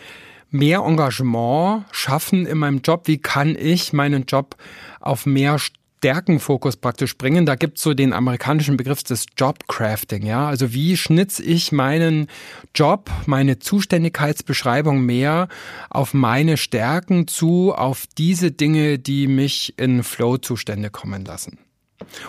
mehr 0.51 0.81
Engagement 0.81 1.85
schaffen 1.93 2.47
in 2.47 2.59
meinem 2.59 2.81
Job? 2.81 3.07
Wie 3.07 3.19
kann 3.19 3.57
ich 3.59 3.93
meinen 3.93 4.25
Job 4.27 4.57
auf 5.01 5.25
mehr 5.25 5.59
Stärkenfokus 6.05 6.77
praktisch 6.77 7.17
bringen. 7.17 7.47
Da 7.47 7.55
gibt's 7.55 7.81
so 7.81 7.95
den 7.95 8.13
amerikanischen 8.13 8.77
Begriff 8.77 9.03
des 9.03 9.25
Jobcrafting, 9.39 10.27
ja. 10.27 10.47
Also 10.47 10.75
wie 10.75 10.99
schnitze 10.99 11.43
ich 11.43 11.73
meinen 11.73 12.27
Job, 12.75 13.11
meine 13.25 13.59
Zuständigkeitsbeschreibung 13.59 15.01
mehr 15.07 15.49
auf 15.89 16.13
meine 16.13 16.59
Stärken 16.59 17.27
zu, 17.27 17.73
auf 17.73 18.05
diese 18.19 18.51
Dinge, 18.51 18.99
die 18.99 19.27
mich 19.27 19.79
in 19.79 20.03
Flow-Zustände 20.03 20.91
kommen 20.91 21.25
lassen. 21.25 21.57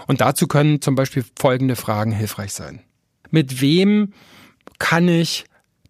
Und 0.07 0.21
dazu 0.21 0.47
können 0.47 0.79
zum 0.79 0.95
Beispiel 0.95 1.25
folgende 1.37 1.75
Fragen 1.75 2.13
hilfreich 2.13 2.53
sein. 2.53 2.79
Mit 3.29 3.59
wem 3.59 4.13
kann 4.79 5.09
ich 5.09 5.43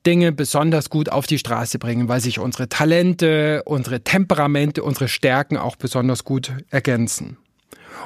Dinge 0.07 0.31
besonders 0.31 0.89
gut 0.89 1.09
auf 1.09 1.27
die 1.27 1.37
Straße 1.37 1.77
bringen, 1.77 2.07
weil 2.07 2.19
sich 2.19 2.39
unsere 2.39 2.67
Talente, 2.67 3.61
unsere 3.65 4.01
Temperamente, 4.01 4.81
unsere 4.81 5.07
Stärken 5.07 5.57
auch 5.57 5.75
besonders 5.75 6.23
gut 6.23 6.51
ergänzen. 6.71 7.37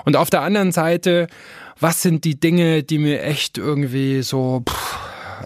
Und 0.06 0.16
auf 0.16 0.30
der 0.30 0.42
anderen 0.42 0.72
Seite, 0.72 1.28
was 1.80 2.02
sind 2.02 2.26
die 2.26 2.40
Dinge, 2.40 2.84
die 2.84 2.98
mir 2.98 3.24
echt 3.24 3.58
irgendwie 3.58 4.22
so 4.22 4.64
pff, 4.68 4.98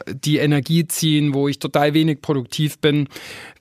die 0.07 0.37
Energie 0.37 0.87
ziehen, 0.87 1.33
wo 1.33 1.47
ich 1.47 1.59
total 1.59 1.93
wenig 1.93 2.21
produktiv 2.21 2.79
bin? 2.79 3.07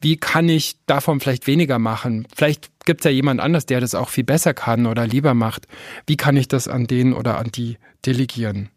Wie 0.01 0.17
kann 0.17 0.49
ich 0.49 0.77
davon 0.87 1.21
vielleicht 1.21 1.47
weniger 1.47 1.79
machen? 1.79 2.27
Vielleicht 2.35 2.71
gibt 2.85 3.03
es 3.03 3.05
ja 3.05 3.11
jemand 3.11 3.41
anders, 3.41 3.67
der 3.67 3.81
das 3.81 3.95
auch 3.95 4.09
viel 4.09 4.25
besser 4.25 4.55
kann 4.55 4.87
oder 4.87 5.07
lieber 5.07 5.35
macht. 5.35 5.69
Wie 6.07 6.17
kann 6.17 6.37
ich 6.37 6.49
das 6.49 6.67
an 6.69 6.87
den 6.87 7.12
oder 7.12 7.37
an 7.39 7.51
die 7.53 7.77
delegieren? 8.07 8.71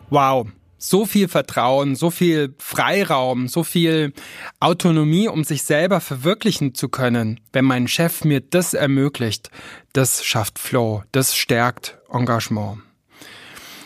Wow, 0.09 0.47
so 0.83 1.05
viel 1.05 1.29
Vertrauen, 1.29 1.95
so 1.95 2.11
viel 2.11 2.53
Freiraum, 2.59 3.47
so 3.47 3.63
viel 3.63 4.11
Autonomie, 4.59 5.29
um 5.29 5.45
sich 5.45 5.63
selber 5.63 6.01
verwirklichen 6.01 6.75
zu 6.75 6.89
können, 6.89 7.39
wenn 7.53 7.63
mein 7.63 7.87
Chef 7.87 8.25
mir 8.25 8.41
das 8.41 8.73
ermöglicht, 8.73 9.49
das 9.93 10.25
schafft 10.25 10.59
Flow, 10.59 11.03
das 11.13 11.37
stärkt 11.37 11.97
Engagement. 12.11 12.81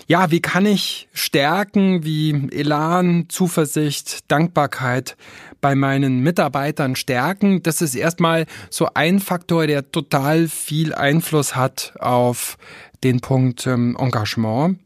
Ja, 0.08 0.32
wie 0.32 0.40
kann 0.40 0.66
ich 0.66 1.08
Stärken 1.14 2.04
wie 2.04 2.48
Elan, 2.52 3.26
Zuversicht, 3.30 4.32
Dankbarkeit 4.32 5.18
bei 5.62 5.76
meinen 5.76 6.22
Mitarbeitern 6.22 6.96
stärken? 6.96 7.62
Das 7.62 7.82
ist 7.82 7.94
erstmal 7.94 8.46
so 8.72 8.88
ein 8.96 9.20
Faktor, 9.20 9.68
der 9.68 9.92
total 9.92 10.48
viel 10.48 10.96
Einfluss 10.96 11.56
hat 11.56 11.94
auf 12.00 12.58
den 13.04 13.20
Punkt 13.20 13.68
ähm, 13.68 13.96
Engagement. 14.00 14.80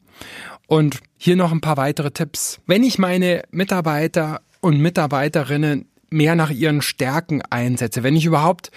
Und 0.71 1.01
hier 1.17 1.35
noch 1.35 1.51
ein 1.51 1.59
paar 1.59 1.75
weitere 1.75 2.11
Tipps. 2.11 2.61
Wenn 2.65 2.83
ich 2.83 2.97
meine 2.97 3.43
Mitarbeiter 3.51 4.39
und 4.61 4.79
Mitarbeiterinnen 4.79 5.89
mehr 6.09 6.35
nach 6.35 6.49
ihren 6.49 6.81
Stärken 6.81 7.41
einsetze, 7.49 8.03
wenn 8.03 8.15
ich 8.15 8.23
überhaupt 8.23 8.71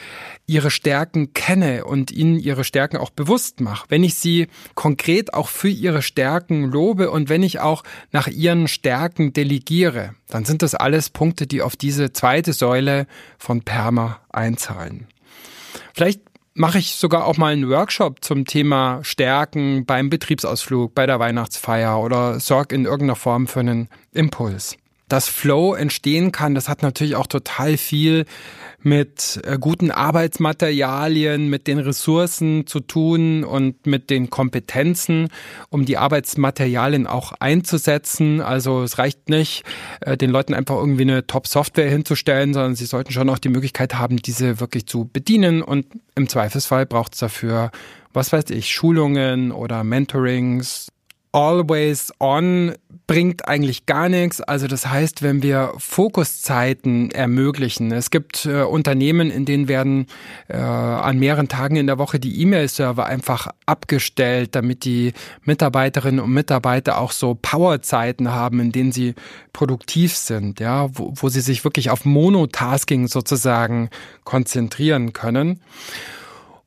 ihre 0.45 0.73
Stärken 0.73 1.35
kenne 1.35 1.85
und 1.85 2.11
ihnen 2.11 2.41
ihre 2.41 2.65
Stärken 2.65 2.97
auch 2.97 3.11
bewusst 3.11 3.61
mache, 3.61 3.87
wenn 3.91 4.03
ich 4.03 4.17
sie 4.17 4.49
konkret 4.75 5.35
auch 5.35 5.47
für 5.47 5.69
ihre 5.69 6.03
Stärken 6.03 6.65
lobe 6.65 7.13
und 7.13 7.29
wenn 7.29 7.45
ich 7.45 7.61
auch 7.61 7.85
nach 8.11 8.27
ihren 8.27 8.67
Stärken 8.67 9.33
delegiere, 9.33 10.17
dann 10.27 10.45
sind 10.45 10.63
das 10.63 10.75
alles 10.75 11.11
Punkte, 11.11 11.47
die 11.47 11.63
auf 11.63 11.77
diese 11.77 12.13
zweite 12.13 12.55
Säule 12.55 13.07
von 13.39 13.63
Perma 13.63 14.19
einzahlen. 14.31 15.07
Vielleicht 15.95 16.23
mache 16.55 16.79
ich 16.79 16.95
sogar 16.95 17.27
auch 17.27 17.37
mal 17.37 17.53
einen 17.53 17.69
Workshop 17.69 18.25
zum 18.25 18.45
Thema 18.45 19.01
Stärken 19.03 19.85
beim 19.85 20.09
Betriebsausflug, 20.09 20.95
bei 20.95 21.07
der 21.07 21.19
Weihnachtsfeier 21.19 22.01
oder 22.01 22.41
sorg 22.41 22.73
in 22.73 22.85
irgendeiner 22.85 23.17
Form 23.17 23.47
für 23.47 23.61
einen 23.61 23.89
Impuls 24.13 24.77
dass 25.09 25.29
Flow 25.29 25.75
entstehen 25.75 26.33
kann, 26.33 26.55
das 26.55 26.69
hat 26.69 26.83
natürlich 26.83 27.17
auch 27.17 27.27
total 27.27 27.77
viel 27.77 28.25
mit 28.85 29.41
äh, 29.45 29.59
guten 29.59 29.91
Arbeitsmaterialien, 29.91 31.49
mit 31.49 31.67
den 31.67 31.79
Ressourcen 31.79 32.67
zu 32.67 32.81
tun 32.81 33.43
und 33.43 33.87
mit 33.87 34.11
den 34.11 34.29
Kompetenzen, 34.29 35.29
um 35.71 35.87
die 35.87 35.97
Arbeitsmaterialien 35.97 37.07
auch 37.07 37.33
einzusetzen. 37.41 38.41
Also 38.41 38.83
es 38.83 38.99
reicht 38.99 39.31
nicht, 39.31 39.65
äh, 40.01 40.17
den 40.17 40.31
Leuten 40.31 40.55
einfach 40.55 40.77
irgendwie 40.77 41.03
eine 41.03 41.27
Top-Software 41.27 41.91
hinzustellen, 41.91 42.53
sondern 42.53 42.77
sie 42.77 42.87
sollten 42.87 43.13
schon 43.13 43.31
auch 43.31 43.39
die 43.39 43.49
Möglichkeit 43.49 43.95
haben, 43.95 44.19
diese 44.19 44.61
wirklich 44.61 44.87
zu 44.87 45.09
bedienen. 45.11 45.63
Und 45.63 45.87
im 46.15 46.29
Zweifelsfall 46.29 46.85
braucht 46.85 47.15
es 47.15 47.21
dafür, 47.21 47.71
was 48.13 48.33
weiß 48.33 48.51
ich, 48.51 48.71
Schulungen 48.71 49.51
oder 49.51 49.83
Mentorings, 49.83 50.89
Always 51.35 52.13
On 52.21 52.75
bringt 53.09 53.49
eigentlich 53.49 53.87
gar 53.87 54.09
nichts. 54.09 54.41
Also 54.41 54.69
das 54.69 54.87
heißt, 54.87 55.23
wenn 55.23 55.43
wir 55.43 55.73
Fokuszeiten 55.79 57.11
ermöglichen, 57.11 57.91
es 57.91 58.11
gibt 58.11 58.47
äh, 58.47 58.63
Unternehmen, 58.63 59.33
in 59.33 59.45
denen 59.45 59.67
werden 59.67 60.07
äh, 60.47 60.57
an 60.57 61.19
mehreren 61.19 61.49
Tagen 61.49 61.75
in 61.75 61.89
der 61.89 61.99
Woche 61.99 62.21
die 62.21 62.41
E-Mail-Server 62.41 63.05
einfach 63.05 63.49
abgestellt, 63.67 64.55
damit 64.55 64.85
die 64.85 65.13
Mitarbeiterinnen 65.43 66.21
und 66.21 66.31
Mitarbeiter 66.33 66.99
auch 66.99 67.11
so 67.11 67.35
Powerzeiten 67.35 68.31
haben, 68.31 68.61
in 68.61 68.71
denen 68.71 68.93
sie 68.93 69.15
produktiv 69.53 70.17
sind, 70.17 70.61
ja, 70.61 70.89
wo, 70.97 71.13
wo 71.17 71.29
sie 71.29 71.41
sich 71.41 71.65
wirklich 71.65 71.91
auf 71.91 72.05
Monotasking 72.05 73.09
sozusagen 73.09 73.91
konzentrieren 74.23 75.13
können. 75.13 75.61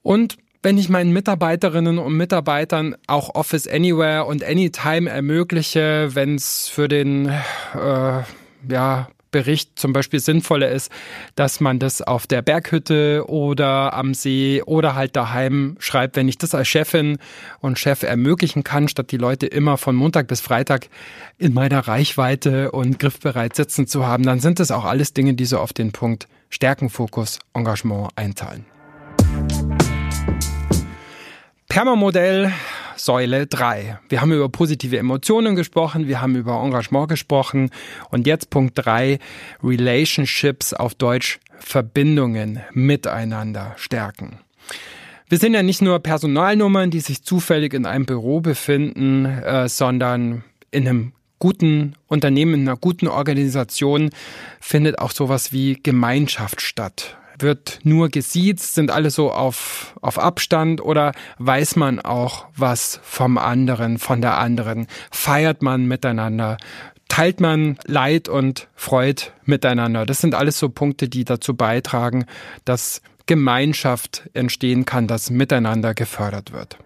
Und 0.03 0.37
wenn 0.63 0.77
ich 0.77 0.89
meinen 0.89 1.11
Mitarbeiterinnen 1.11 1.97
und 1.97 2.15
Mitarbeitern 2.15 2.95
auch 3.07 3.35
Office 3.35 3.67
Anywhere 3.67 4.25
und 4.25 4.43
Anytime 4.43 5.09
ermögliche, 5.09 6.09
wenn 6.13 6.35
es 6.35 6.67
für 6.67 6.87
den 6.87 7.27
äh, 7.27 8.21
ja, 8.69 9.07
Bericht 9.31 9.77
zum 9.77 9.93
Beispiel 9.93 10.19
sinnvoller 10.19 10.69
ist, 10.69 10.91
dass 11.35 11.59
man 11.59 11.79
das 11.79 12.01
auf 12.01 12.27
der 12.27 12.41
Berghütte 12.41 13.25
oder 13.27 13.93
am 13.93 14.13
See 14.13 14.61
oder 14.65 14.95
halt 14.95 15.15
daheim 15.15 15.75
schreibt, 15.79 16.15
wenn 16.15 16.27
ich 16.27 16.37
das 16.37 16.55
als 16.55 16.67
Chefin 16.67 17.17
und 17.59 17.77
Chef 17.77 18.03
ermöglichen 18.03 18.63
kann, 18.63 18.87
statt 18.87 19.11
die 19.11 19.17
Leute 19.17 19.45
immer 19.45 19.77
von 19.77 19.95
Montag 19.95 20.27
bis 20.27 20.41
Freitag 20.41 20.87
in 21.37 21.53
meiner 21.53 21.87
Reichweite 21.87 22.71
und 22.71 22.99
griffbereit 22.99 23.55
sitzen 23.55 23.87
zu 23.87 24.05
haben, 24.05 24.23
dann 24.23 24.39
sind 24.39 24.59
das 24.59 24.71
auch 24.71 24.85
alles 24.85 25.13
Dinge, 25.13 25.33
die 25.33 25.45
so 25.45 25.59
auf 25.59 25.73
den 25.73 25.91
Punkt 25.91 26.27
Stärkenfokus, 26.49 27.39
Engagement 27.53 28.09
einteilen. 28.15 28.76
Permamodell 31.77 32.51
Säule 32.95 33.45
3. 33.45 33.99
Wir 34.09 34.19
haben 34.19 34.31
über 34.31 34.49
positive 34.49 34.97
Emotionen 34.97 35.55
gesprochen, 35.55 36.07
wir 36.07 36.21
haben 36.21 36.35
über 36.35 36.59
Engagement 36.63 37.07
gesprochen 37.07 37.69
und 38.09 38.25
jetzt 38.25 38.49
Punkt 38.49 38.83
3, 38.83 39.19
Relationships 39.63 40.73
auf 40.73 40.95
Deutsch 40.95 41.39
Verbindungen 41.59 42.61
miteinander 42.73 43.75
stärken. 43.77 44.39
Wir 45.29 45.37
sind 45.37 45.53
ja 45.53 45.61
nicht 45.61 45.83
nur 45.83 45.99
Personalnummern, 45.99 46.89
die 46.89 46.99
sich 46.99 47.21
zufällig 47.21 47.75
in 47.75 47.85
einem 47.85 48.07
Büro 48.07 48.41
befinden, 48.41 49.25
äh, 49.25 49.69
sondern 49.69 50.43
in 50.71 50.87
einem 50.87 51.13
guten 51.37 51.93
Unternehmen, 52.07 52.55
in 52.55 52.67
einer 52.67 52.77
guten 52.77 53.07
Organisation 53.07 54.09
findet 54.59 54.97
auch 54.97 55.11
sowas 55.11 55.53
wie 55.53 55.75
Gemeinschaft 55.75 56.59
statt 56.59 57.17
wird 57.39 57.79
nur 57.83 58.09
gesiezt, 58.09 58.75
sind 58.75 58.91
alle 58.91 59.11
so 59.11 59.31
auf, 59.31 59.95
auf 60.01 60.19
Abstand 60.19 60.81
oder 60.81 61.13
weiß 61.39 61.75
man 61.75 61.99
auch 61.99 62.45
was 62.55 62.99
vom 63.03 63.37
anderen, 63.37 63.97
von 63.97 64.21
der 64.21 64.37
anderen? 64.37 64.87
Feiert 65.11 65.61
man 65.61 65.85
miteinander? 65.85 66.57
Teilt 67.07 67.39
man 67.39 67.77
Leid 67.85 68.27
und 68.29 68.67
Freud 68.75 69.23
miteinander? 69.45 70.05
Das 70.05 70.19
sind 70.19 70.35
alles 70.35 70.59
so 70.59 70.69
Punkte, 70.69 71.09
die 71.09 71.23
dazu 71.23 71.55
beitragen, 71.55 72.25
dass 72.65 73.01
Gemeinschaft 73.27 74.29
entstehen 74.33 74.85
kann, 74.85 75.07
dass 75.07 75.29
miteinander 75.29 75.93
gefördert 75.93 76.53
wird. 76.53 76.77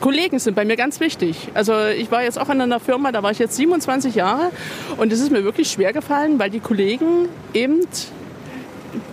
Kollegen 0.00 0.38
sind 0.38 0.54
bei 0.54 0.64
mir 0.64 0.76
ganz 0.76 1.00
wichtig. 1.00 1.48
Also 1.54 1.86
ich 1.86 2.10
war 2.10 2.22
jetzt 2.22 2.38
auch 2.38 2.48
in 2.48 2.60
einer 2.60 2.80
Firma, 2.80 3.12
da 3.12 3.22
war 3.22 3.30
ich 3.30 3.38
jetzt 3.38 3.56
27 3.56 4.14
Jahre 4.14 4.50
und 4.96 5.12
es 5.12 5.20
ist 5.20 5.30
mir 5.30 5.44
wirklich 5.44 5.70
schwer 5.70 5.92
gefallen, 5.92 6.38
weil 6.38 6.50
die 6.50 6.60
Kollegen 6.60 7.28
eben, 7.54 7.86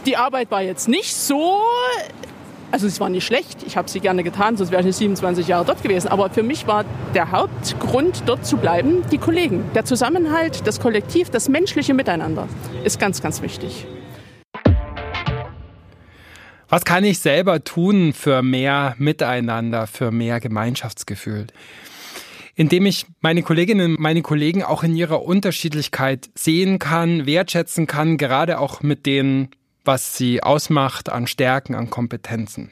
die 0.05 0.17
Arbeit 0.17 0.51
war 0.51 0.61
jetzt 0.61 0.87
nicht 0.87 1.15
so, 1.15 1.61
also 2.71 2.87
es 2.87 2.99
war 2.99 3.09
nicht 3.09 3.25
schlecht, 3.25 3.63
ich 3.65 3.77
habe 3.77 3.89
sie 3.89 3.99
gerne 3.99 4.23
getan, 4.23 4.57
sonst 4.57 4.71
wäre 4.71 4.81
ich 4.81 4.87
nicht 4.87 4.97
27 4.97 5.47
Jahre 5.47 5.65
dort 5.65 5.81
gewesen. 5.81 6.07
Aber 6.09 6.29
für 6.29 6.43
mich 6.43 6.67
war 6.67 6.85
der 7.13 7.31
Hauptgrund, 7.31 8.23
dort 8.25 8.45
zu 8.45 8.57
bleiben, 8.57 9.03
die 9.11 9.17
Kollegen. 9.17 9.63
Der 9.73 9.85
Zusammenhalt, 9.85 10.67
das 10.67 10.79
Kollektiv, 10.79 11.29
das 11.29 11.49
menschliche 11.49 11.93
Miteinander 11.93 12.47
ist 12.83 12.99
ganz, 12.99 13.21
ganz 13.21 13.41
wichtig. 13.41 13.85
Was 16.67 16.83
kann 16.83 17.03
ich 17.03 17.19
selber 17.19 17.63
tun 17.63 18.13
für 18.13 18.41
mehr 18.41 18.95
Miteinander, 18.97 19.85
für 19.85 20.11
mehr 20.11 20.39
Gemeinschaftsgefühl? 20.39 21.47
Indem 22.55 22.85
ich 22.85 23.05
meine 23.21 23.43
Kolleginnen 23.43 23.97
meine 23.99 24.21
Kollegen 24.21 24.63
auch 24.63 24.83
in 24.83 24.95
ihrer 24.95 25.23
Unterschiedlichkeit 25.23 26.29
sehen 26.33 26.79
kann, 26.79 27.25
wertschätzen 27.25 27.85
kann, 27.85 28.17
gerade 28.17 28.59
auch 28.59 28.81
mit 28.81 29.05
denen, 29.05 29.49
was 29.83 30.17
sie 30.17 30.41
ausmacht 30.41 31.09
an 31.09 31.27
Stärken, 31.27 31.75
an 31.75 31.89
Kompetenzen. 31.89 32.71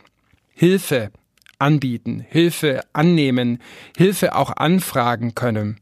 Hilfe 0.54 1.12
anbieten, 1.60 2.26
Hilfe 2.28 2.82
annehmen, 2.94 3.60
Hilfe 3.96 4.36
auch 4.36 4.56
anfragen 4.56 5.36
können. 5.36 5.80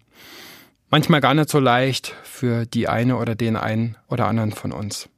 Manchmal 0.89 1.21
gar 1.21 1.34
nicht 1.34 1.50
so 1.50 1.60
leicht 1.60 2.13
für 2.24 2.65
die 2.65 2.89
eine 2.89 3.15
oder 3.15 3.36
den 3.36 3.56
einen 3.56 3.95
oder 4.10 4.28
anderen 4.28 4.52
von 4.52 4.74
uns. 4.74 5.10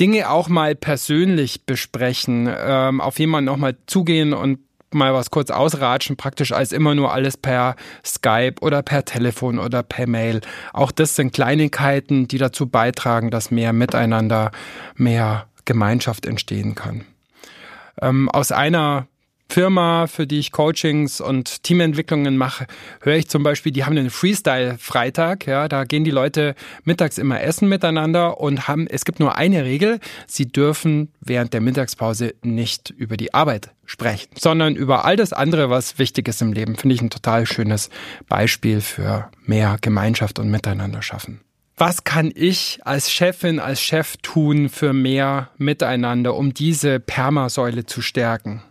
Dinge 0.00 0.30
auch 0.30 0.48
mal 0.48 0.74
persönlich 0.74 1.64
besprechen, 1.66 2.48
ähm, 2.56 3.00
auf 3.00 3.18
jemanden 3.18 3.46
nochmal 3.46 3.76
zugehen 3.86 4.32
und 4.32 4.60
mal 4.90 5.12
was 5.12 5.30
kurz 5.30 5.50
ausratschen, 5.50 6.16
praktisch 6.16 6.52
als 6.52 6.72
immer 6.72 6.94
nur 6.94 7.12
alles 7.12 7.36
per 7.36 7.76
Skype 8.04 8.54
oder 8.60 8.82
per 8.82 9.04
Telefon 9.04 9.58
oder 9.58 9.82
per 9.82 10.06
Mail. 10.06 10.40
Auch 10.72 10.90
das 10.90 11.16
sind 11.16 11.32
Kleinigkeiten, 11.32 12.28
die 12.28 12.38
dazu 12.38 12.66
beitragen, 12.66 13.30
dass 13.30 13.50
mehr 13.50 13.72
Miteinander, 13.72 14.50
mehr 14.96 15.46
Gemeinschaft 15.64 16.24
entstehen 16.26 16.74
kann. 16.74 17.04
Ähm, 18.00 18.28
aus 18.30 18.52
einer 18.52 19.06
Firma, 19.50 20.06
für 20.06 20.26
die 20.26 20.38
ich 20.38 20.52
Coachings 20.52 21.22
und 21.22 21.62
Teamentwicklungen 21.62 22.36
mache, 22.36 22.66
höre 23.00 23.16
ich 23.16 23.28
zum 23.28 23.42
Beispiel, 23.42 23.72
die 23.72 23.84
haben 23.84 23.96
einen 23.96 24.10
Freestyle-Freitag. 24.10 25.46
Ja, 25.46 25.68
da 25.68 25.84
gehen 25.84 26.04
die 26.04 26.10
Leute 26.10 26.54
mittags 26.84 27.16
immer 27.16 27.40
essen 27.40 27.68
miteinander 27.68 28.40
und 28.40 28.68
haben, 28.68 28.86
es 28.86 29.06
gibt 29.06 29.20
nur 29.20 29.36
eine 29.36 29.64
Regel. 29.64 30.00
Sie 30.26 30.46
dürfen 30.46 31.12
während 31.20 31.54
der 31.54 31.62
Mittagspause 31.62 32.34
nicht 32.42 32.90
über 32.90 33.16
die 33.16 33.32
Arbeit 33.32 33.70
sprechen, 33.86 34.28
sondern 34.38 34.76
über 34.76 35.06
all 35.06 35.16
das 35.16 35.32
andere, 35.32 35.70
was 35.70 35.98
wichtig 35.98 36.28
ist 36.28 36.42
im 36.42 36.52
Leben. 36.52 36.76
Finde 36.76 36.94
ich 36.94 37.00
ein 37.00 37.10
total 37.10 37.46
schönes 37.46 37.88
Beispiel 38.28 38.82
für 38.82 39.30
mehr 39.46 39.78
Gemeinschaft 39.80 40.38
und 40.38 40.50
Miteinander 40.50 41.00
schaffen. 41.00 41.40
Was 41.78 42.04
kann 42.04 42.32
ich 42.34 42.80
als 42.84 43.10
Chefin, 43.10 43.60
als 43.60 43.80
Chef 43.80 44.16
tun 44.20 44.68
für 44.68 44.92
mehr 44.92 45.50
Miteinander, 45.56 46.34
um 46.34 46.52
diese 46.52 47.00
Permasäule 47.00 47.86
zu 47.86 48.02
stärken? 48.02 48.62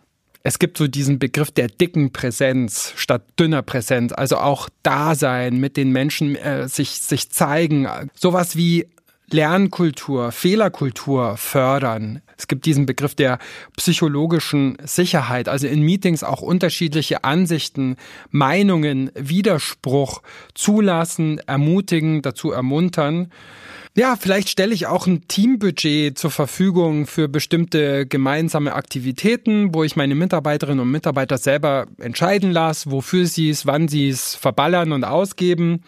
Es 0.47 0.59
gibt 0.59 0.77
so 0.77 0.87
diesen 0.87 1.19
Begriff 1.19 1.51
der 1.51 1.67
dicken 1.67 2.13
Präsenz 2.13 2.93
statt 2.95 3.21
dünner 3.37 3.63
Präsenz, 3.63 4.13
also 4.13 4.37
auch 4.37 4.69
Dasein 4.81 5.57
mit 5.57 5.75
den 5.75 5.91
Menschen, 5.91 6.37
äh, 6.37 6.69
sich, 6.69 7.01
sich 7.01 7.29
zeigen, 7.31 7.85
sowas 8.15 8.55
wie 8.55 8.87
Lernkultur, 9.29 10.31
Fehlerkultur 10.31 11.35
fördern. 11.35 12.21
Es 12.37 12.47
gibt 12.47 12.65
diesen 12.65 12.85
Begriff 12.85 13.13
der 13.13 13.39
psychologischen 13.75 14.77
Sicherheit, 14.85 15.49
also 15.49 15.67
in 15.67 15.81
Meetings 15.81 16.23
auch 16.23 16.41
unterschiedliche 16.41 17.25
Ansichten, 17.25 17.97
Meinungen, 18.29 19.11
Widerspruch 19.15 20.21
zulassen, 20.53 21.41
ermutigen, 21.45 22.21
dazu 22.21 22.51
ermuntern. 22.51 23.33
Ja, 23.97 24.15
vielleicht 24.15 24.49
stelle 24.49 24.75
ich 24.75 24.85
auch 24.85 25.07
ein 25.07 25.27
Teambudget 25.27 26.19
zur 26.19 26.29
Verfügung 26.29 27.07
für 27.07 27.27
bestimmte 27.27 28.05
gemeinsame 28.05 28.75
Aktivitäten, 28.75 29.73
wo 29.73 29.83
ich 29.83 29.95
meine 29.95 30.13
Mitarbeiterinnen 30.13 30.81
und 30.81 30.91
Mitarbeiter 30.91 31.39
selber 31.39 31.87
entscheiden 31.97 32.51
lasse, 32.51 32.91
wofür 32.91 33.25
sie 33.25 33.49
es, 33.49 33.65
wann 33.65 33.87
sie 33.87 34.07
es 34.09 34.35
verballern 34.35 34.91
und 34.91 35.03
ausgeben. 35.03 35.81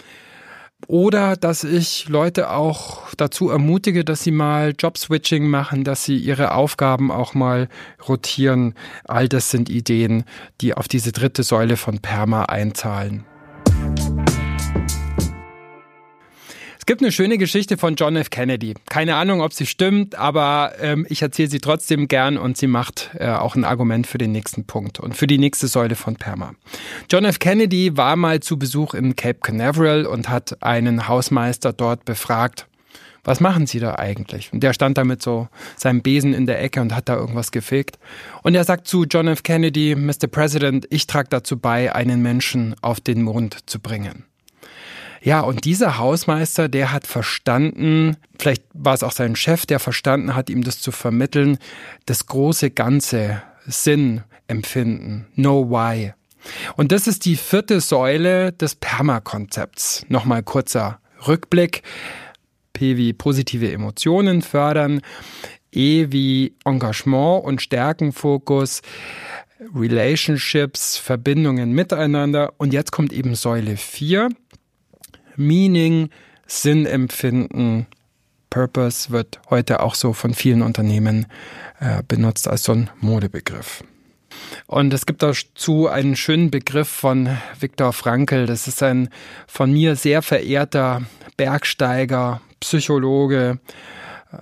Oder 0.87 1.35
dass 1.35 1.63
ich 1.63 2.09
Leute 2.09 2.49
auch 2.49 3.13
dazu 3.15 3.51
ermutige, 3.51 4.03
dass 4.03 4.23
sie 4.23 4.31
mal 4.31 4.73
Jobswitching 4.75 5.47
machen, 5.47 5.83
dass 5.83 6.03
sie 6.03 6.17
ihre 6.17 6.55
Aufgaben 6.55 7.11
auch 7.11 7.35
mal 7.35 7.69
rotieren. 8.07 8.73
All 9.07 9.29
das 9.29 9.51
sind 9.51 9.69
Ideen, 9.69 10.23
die 10.61 10.73
auf 10.73 10.87
diese 10.87 11.11
dritte 11.11 11.43
Säule 11.43 11.77
von 11.77 11.99
Perma 11.99 12.45
einzahlen. 12.45 13.28
Gibt 16.89 17.03
eine 17.03 17.11
schöne 17.11 17.37
Geschichte 17.37 17.77
von 17.77 17.93
John 17.93 18.15
F. 18.15 18.31
Kennedy. 18.31 18.73
Keine 18.89 19.13
Ahnung, 19.13 19.41
ob 19.41 19.53
sie 19.53 19.67
stimmt, 19.67 20.15
aber 20.15 20.71
ähm, 20.81 21.05
ich 21.07 21.21
erzähle 21.21 21.47
sie 21.47 21.59
trotzdem 21.59 22.07
gern 22.07 22.35
und 22.35 22.57
sie 22.57 22.65
macht 22.65 23.11
äh, 23.19 23.27
auch 23.27 23.55
ein 23.55 23.63
Argument 23.63 24.07
für 24.07 24.17
den 24.17 24.31
nächsten 24.31 24.65
Punkt 24.65 24.99
und 24.99 25.15
für 25.15 25.27
die 25.27 25.37
nächste 25.37 25.67
Säule 25.67 25.93
von 25.93 26.15
Perma. 26.15 26.55
John 27.07 27.25
F. 27.25 27.37
Kennedy 27.37 27.95
war 27.95 28.15
mal 28.15 28.39
zu 28.39 28.57
Besuch 28.57 28.95
in 28.95 29.15
Cape 29.15 29.37
Canaveral 29.39 30.07
und 30.07 30.29
hat 30.29 30.63
einen 30.63 31.07
Hausmeister 31.07 31.73
dort 31.73 32.05
befragt, 32.05 32.65
was 33.23 33.39
machen 33.39 33.67
Sie 33.67 33.79
da 33.79 33.93
eigentlich? 33.93 34.51
Und 34.51 34.63
der 34.63 34.73
stand 34.73 34.97
da 34.97 35.03
mit 35.03 35.21
so 35.21 35.47
seinem 35.77 36.01
Besen 36.01 36.33
in 36.33 36.47
der 36.47 36.59
Ecke 36.59 36.81
und 36.81 36.95
hat 36.95 37.07
da 37.07 37.17
irgendwas 37.17 37.51
gefegt. 37.51 37.99
Und 38.41 38.55
er 38.55 38.63
sagt 38.63 38.87
zu 38.87 39.03
John 39.03 39.27
F. 39.27 39.43
Kennedy, 39.43 39.93
Mr. 39.95 40.25
President, 40.25 40.87
ich 40.89 41.05
trage 41.05 41.29
dazu 41.29 41.59
bei, 41.59 41.93
einen 41.93 42.23
Menschen 42.23 42.73
auf 42.81 42.99
den 42.99 43.21
Mond 43.21 43.69
zu 43.69 43.79
bringen. 43.79 44.25
Ja, 45.21 45.41
und 45.41 45.65
dieser 45.65 45.97
Hausmeister, 45.97 46.69
der 46.69 46.91
hat 46.91 47.05
verstanden, 47.05 48.17
vielleicht 48.37 48.63
war 48.73 48.93
es 48.93 49.03
auch 49.03 49.11
sein 49.11 49.35
Chef, 49.35 49.65
der 49.65 49.79
verstanden 49.79 50.35
hat, 50.35 50.49
ihm 50.49 50.63
das 50.63 50.79
zu 50.79 50.91
vermitteln, 50.91 51.57
das 52.05 52.25
große 52.25 52.71
Ganze, 52.71 53.41
Sinn 53.65 54.23
empfinden, 54.47 55.27
know 55.35 55.69
why. 55.69 56.13
Und 56.75 56.91
das 56.91 57.07
ist 57.07 57.25
die 57.25 57.35
vierte 57.35 57.81
Säule 57.81 58.51
des 58.53 58.75
Permakonzepts. 58.75 60.05
Nochmal 60.09 60.43
kurzer 60.43 60.99
Rückblick. 61.27 61.83
P 62.73 62.97
wie 62.97 63.13
positive 63.13 63.71
Emotionen 63.71 64.41
fördern. 64.41 65.01
E 65.71 66.07
wie 66.09 66.55
Engagement 66.65 67.43
und 67.43 67.61
Stärkenfokus. 67.61 68.81
Relationships, 69.75 70.97
Verbindungen 70.97 71.73
miteinander. 71.73 72.53
Und 72.57 72.73
jetzt 72.73 72.91
kommt 72.91 73.11
eben 73.11 73.35
Säule 73.35 73.75
4. 73.75 74.29
Meaning, 75.39 76.09
Sinn 76.45 76.85
empfinden. 76.85 77.87
Purpose 78.49 79.11
wird 79.11 79.39
heute 79.49 79.81
auch 79.81 79.95
so 79.95 80.13
von 80.13 80.33
vielen 80.33 80.61
Unternehmen 80.61 81.27
äh, 81.79 82.03
benutzt 82.07 82.47
als 82.47 82.63
so 82.63 82.73
ein 82.73 82.89
Modebegriff. 82.99 83.83
Und 84.67 84.93
es 84.93 85.05
gibt 85.05 85.23
dazu 85.23 85.87
einen 85.87 86.15
schönen 86.15 86.51
Begriff 86.51 86.89
von 86.89 87.37
Viktor 87.59 87.93
Frankl. 87.93 88.45
Das 88.45 88.67
ist 88.67 88.83
ein 88.83 89.09
von 89.47 89.71
mir 89.71 89.95
sehr 89.95 90.21
verehrter 90.21 91.03
Bergsteiger, 91.37 92.41
Psychologe. 92.59 93.59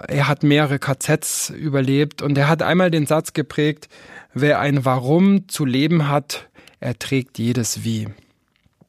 Er 0.07 0.27
hat 0.27 0.43
mehrere 0.43 0.79
KZs 0.79 1.51
überlebt 1.51 2.21
und 2.21 2.38
er 2.38 2.49
hat 2.49 2.62
einmal 2.62 2.91
den 2.91 3.05
Satz 3.05 3.33
geprägt, 3.33 3.88
wer 4.33 4.60
ein 4.60 4.83
Warum 4.83 5.47
zu 5.47 5.63
leben 5.63 6.10
hat, 6.10 6.49
erträgt 6.79 7.38
jedes 7.38 7.83
Wie. 7.83 8.07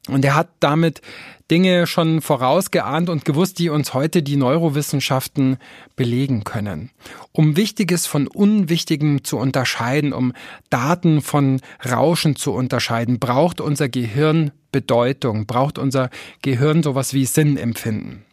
Und 0.08 0.24
er 0.24 0.34
hat 0.34 0.48
damit 0.60 1.02
Dinge 1.50 1.86
schon 1.86 2.20
vorausgeahnt 2.20 3.08
und 3.08 3.24
gewusst, 3.24 3.58
die 3.58 3.70
uns 3.70 3.94
heute 3.94 4.22
die 4.22 4.36
Neurowissenschaften 4.36 5.56
belegen 5.96 6.44
können. 6.44 6.90
Um 7.32 7.56
Wichtiges 7.56 8.06
von 8.06 8.26
Unwichtigem 8.26 9.24
zu 9.24 9.38
unterscheiden, 9.38 10.12
um 10.12 10.32
Daten 10.70 11.22
von 11.22 11.60
Rauschen 11.88 12.36
zu 12.36 12.52
unterscheiden, 12.52 13.18
braucht 13.18 13.60
unser 13.60 13.88
Gehirn 13.88 14.50
Bedeutung, 14.72 15.46
braucht 15.46 15.78
unser 15.78 16.10
Gehirn 16.42 16.82
sowas 16.82 17.14
wie 17.14 17.24
Sinnempfinden. 17.24 18.24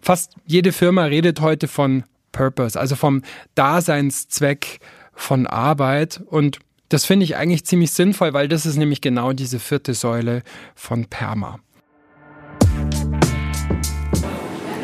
Fast 0.00 0.34
jede 0.46 0.72
Firma 0.72 1.04
redet 1.04 1.40
heute 1.40 1.68
von 1.68 2.04
Purpose, 2.32 2.78
also 2.78 2.96
vom 2.96 3.22
Daseinszweck 3.54 4.80
von 5.14 5.46
Arbeit 5.46 6.20
und 6.26 6.58
das 6.88 7.04
finde 7.04 7.24
ich 7.24 7.36
eigentlich 7.36 7.66
ziemlich 7.66 7.90
sinnvoll, 7.90 8.32
weil 8.32 8.48
das 8.48 8.64
ist 8.64 8.76
nämlich 8.76 9.00
genau 9.00 9.32
diese 9.32 9.58
vierte 9.58 9.92
Säule 9.92 10.42
von 10.74 11.04
Perma. 11.04 11.58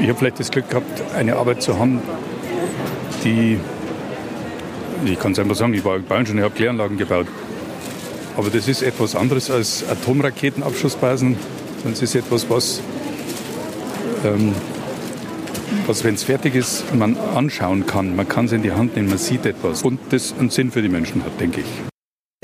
Ich 0.00 0.08
habe 0.08 0.18
vielleicht 0.18 0.40
das 0.40 0.50
Glück 0.50 0.68
gehabt, 0.68 1.02
eine 1.14 1.36
Arbeit 1.36 1.62
zu 1.62 1.78
haben, 1.78 2.00
die, 3.22 3.58
ich 5.04 5.18
kann 5.18 5.32
es 5.32 5.38
einfach 5.38 5.54
sagen, 5.54 5.74
ich 5.74 5.84
war 5.84 5.98
Bauingenieur, 5.98 6.44
ich 6.44 6.50
habe 6.50 6.54
Kläranlagen 6.54 6.98
gebaut. 6.98 7.26
Aber 8.36 8.50
das 8.50 8.66
ist 8.66 8.82
etwas 8.82 9.14
anderes 9.14 9.50
als 9.50 9.88
Atomraketenabschussbasen. 9.88 11.36
Das 11.84 12.02
ist 12.02 12.14
etwas, 12.14 12.50
was, 12.50 12.80
ähm, 14.24 14.54
was 15.86 16.02
wenn 16.02 16.14
es 16.14 16.24
fertig 16.24 16.54
ist, 16.56 16.92
man 16.94 17.16
anschauen 17.16 17.86
kann. 17.86 18.16
Man 18.16 18.28
kann 18.28 18.46
es 18.46 18.52
in 18.52 18.62
die 18.62 18.72
Hand 18.72 18.96
nehmen, 18.96 19.08
man 19.08 19.18
sieht 19.18 19.46
etwas. 19.46 19.82
Und 19.82 20.00
das 20.10 20.34
einen 20.38 20.50
Sinn 20.50 20.70
für 20.70 20.82
die 20.82 20.88
Menschen 20.88 21.24
hat, 21.24 21.38
denke 21.40 21.60
ich. 21.60 21.93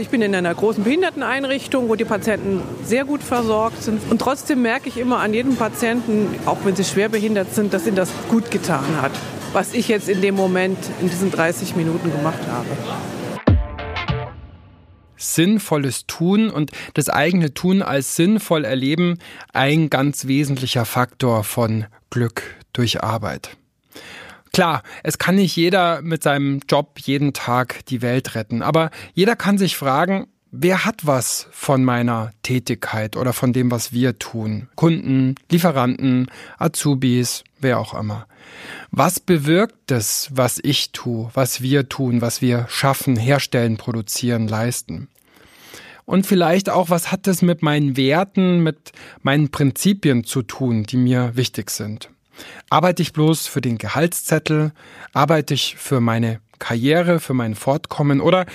Ich 0.01 0.09
bin 0.09 0.23
in 0.23 0.35
einer 0.35 0.55
großen 0.55 0.83
Behinderteneinrichtung, 0.83 1.91
wo 1.91 1.95
die 1.95 2.07
Patienten 2.07 2.63
sehr 2.85 3.05
gut 3.05 3.23
versorgt 3.23 3.83
sind. 3.83 4.01
Und 4.11 4.19
trotzdem 4.19 4.63
merke 4.63 4.89
ich 4.89 4.97
immer 4.97 5.19
an 5.19 5.35
jedem 5.35 5.57
Patienten, 5.57 6.35
auch 6.47 6.57
wenn 6.65 6.75
sie 6.75 6.85
schwer 6.85 7.11
behindert 7.11 7.55
sind, 7.55 7.75
dass 7.75 7.87
ihnen 7.87 7.97
das 7.97 8.09
gut 8.31 8.51
getan 8.51 9.03
hat, 9.03 9.13
was 9.53 9.75
ich 9.75 9.89
jetzt 9.89 10.09
in 10.09 10.23
dem 10.23 10.37
Moment 10.37 10.79
in 11.03 11.11
diesen 11.11 11.31
30 11.31 11.77
Minuten 11.77 12.11
gemacht 12.11 12.41
habe 12.51 12.67
sinnvolles 15.23 16.07
Tun 16.07 16.49
und 16.49 16.71
das 16.95 17.11
eigene 17.11 17.53
Tun 17.53 17.83
als 17.83 18.17
sinnvoll 18.17 18.65
erleben 18.65 19.19
ein 19.53 19.91
ganz 19.91 20.27
wesentlicher 20.27 20.87
Faktor 20.87 21.45
von 21.45 21.85
Glück 22.09 22.43
durch 22.73 23.03
Arbeit. 23.03 23.51
Klar, 24.53 24.83
es 25.05 25.19
kann 25.19 25.37
nicht 25.37 25.55
jeder 25.57 26.03
mit 26.03 26.23
seinem 26.23 26.61
Job 26.69 26.99
jeden 26.99 27.33
Tag 27.33 27.85
die 27.87 28.03
Welt 28.03 28.35
retten, 28.35 28.63
aber 28.63 28.91
jeder 29.15 29.37
kann 29.37 29.59
sich 29.59 29.77
fragen, 29.77 30.27
wer 30.51 30.85
hat 30.85 31.07
was 31.07 31.47
von 31.53 31.85
meiner 31.85 32.33
Tätigkeit 32.43 33.17
oder 33.17 33.33
von 33.33 33.53
dem, 33.53 33.71
was 33.71 33.93
wir 33.93 34.19
tun? 34.19 34.69
Kunden, 34.75 35.37
Lieferanten, 35.51 36.27
Azubis, 36.59 37.45
wer 37.61 37.79
auch 37.79 37.95
immer. 37.95 38.27
Was 38.91 39.21
bewirkt 39.21 39.93
es, 39.93 40.29
was 40.33 40.59
ich 40.63 40.91
tue, 40.91 41.31
was 41.35 41.63
wir 41.63 41.89
tun, 41.89 42.21
was 42.21 42.43
wir 42.43 42.67
schaffen, 42.69 43.17
herstellen, 43.17 43.77
produzieren, 43.77 44.49
leisten? 44.49 45.09
Und 46.07 46.27
vielleicht 46.27 46.71
auch, 46.71 46.91
was 46.91 47.13
hat 47.13 47.29
es 47.29 47.41
mit 47.41 47.63
meinen 47.63 47.97
Werten, 47.97 48.65
mit 48.65 48.91
meinen 49.23 49.51
Prinzipien 49.53 50.25
zu 50.25 50.43
tun, 50.43 50.83
die 50.83 50.97
mir 50.97 51.37
wichtig 51.37 51.71
sind? 51.71 52.11
Arbeite 52.69 53.03
ich 53.03 53.13
bloß 53.13 53.47
für 53.47 53.61
den 53.61 53.79
Gehaltszettel? 53.79 54.73
Arbeite 55.13 55.55
ich 55.55 55.77
für 55.77 56.01
meine 56.01 56.41
Karriere, 56.59 57.21
für 57.21 57.35
mein 57.35 57.55
Fortkommen? 57.55 58.21
Oder 58.21 58.47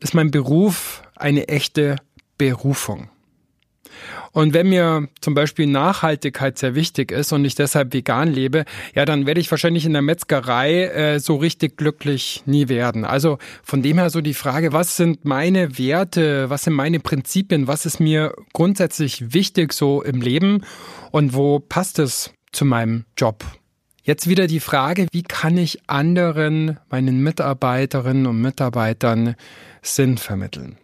ist 0.00 0.14
mein 0.14 0.30
Beruf 0.30 1.02
eine 1.16 1.48
echte 1.48 1.96
Berufung? 2.38 3.10
Und 4.32 4.54
wenn 4.54 4.68
mir 4.68 5.08
zum 5.20 5.34
Beispiel 5.34 5.66
Nachhaltigkeit 5.66 6.56
sehr 6.58 6.74
wichtig 6.74 7.10
ist 7.10 7.32
und 7.32 7.44
ich 7.44 7.54
deshalb 7.54 7.92
vegan 7.92 8.32
lebe, 8.32 8.64
ja, 8.94 9.04
dann 9.04 9.26
werde 9.26 9.40
ich 9.40 9.50
wahrscheinlich 9.50 9.84
in 9.84 9.92
der 9.92 10.02
Metzgerei 10.02 10.84
äh, 10.84 11.20
so 11.20 11.36
richtig 11.36 11.76
glücklich 11.76 12.42
nie 12.46 12.68
werden. 12.68 13.04
Also 13.04 13.38
von 13.62 13.82
dem 13.82 13.98
her 13.98 14.10
so 14.10 14.20
die 14.20 14.34
Frage, 14.34 14.72
was 14.72 14.96
sind 14.96 15.24
meine 15.24 15.78
Werte, 15.78 16.48
was 16.48 16.64
sind 16.64 16.74
meine 16.74 17.00
Prinzipien, 17.00 17.66
was 17.66 17.86
ist 17.86 17.98
mir 17.98 18.34
grundsätzlich 18.52 19.34
wichtig 19.34 19.72
so 19.72 20.02
im 20.02 20.20
Leben 20.20 20.64
und 21.10 21.34
wo 21.34 21.58
passt 21.58 21.98
es 21.98 22.32
zu 22.52 22.64
meinem 22.64 23.04
Job. 23.16 23.44
Jetzt 24.02 24.28
wieder 24.28 24.46
die 24.46 24.60
Frage, 24.60 25.06
wie 25.12 25.22
kann 25.22 25.56
ich 25.58 25.82
anderen, 25.88 26.78
meinen 26.88 27.22
Mitarbeiterinnen 27.22 28.26
und 28.26 28.40
Mitarbeitern 28.40 29.36
Sinn 29.82 30.18
vermitteln? 30.18 30.78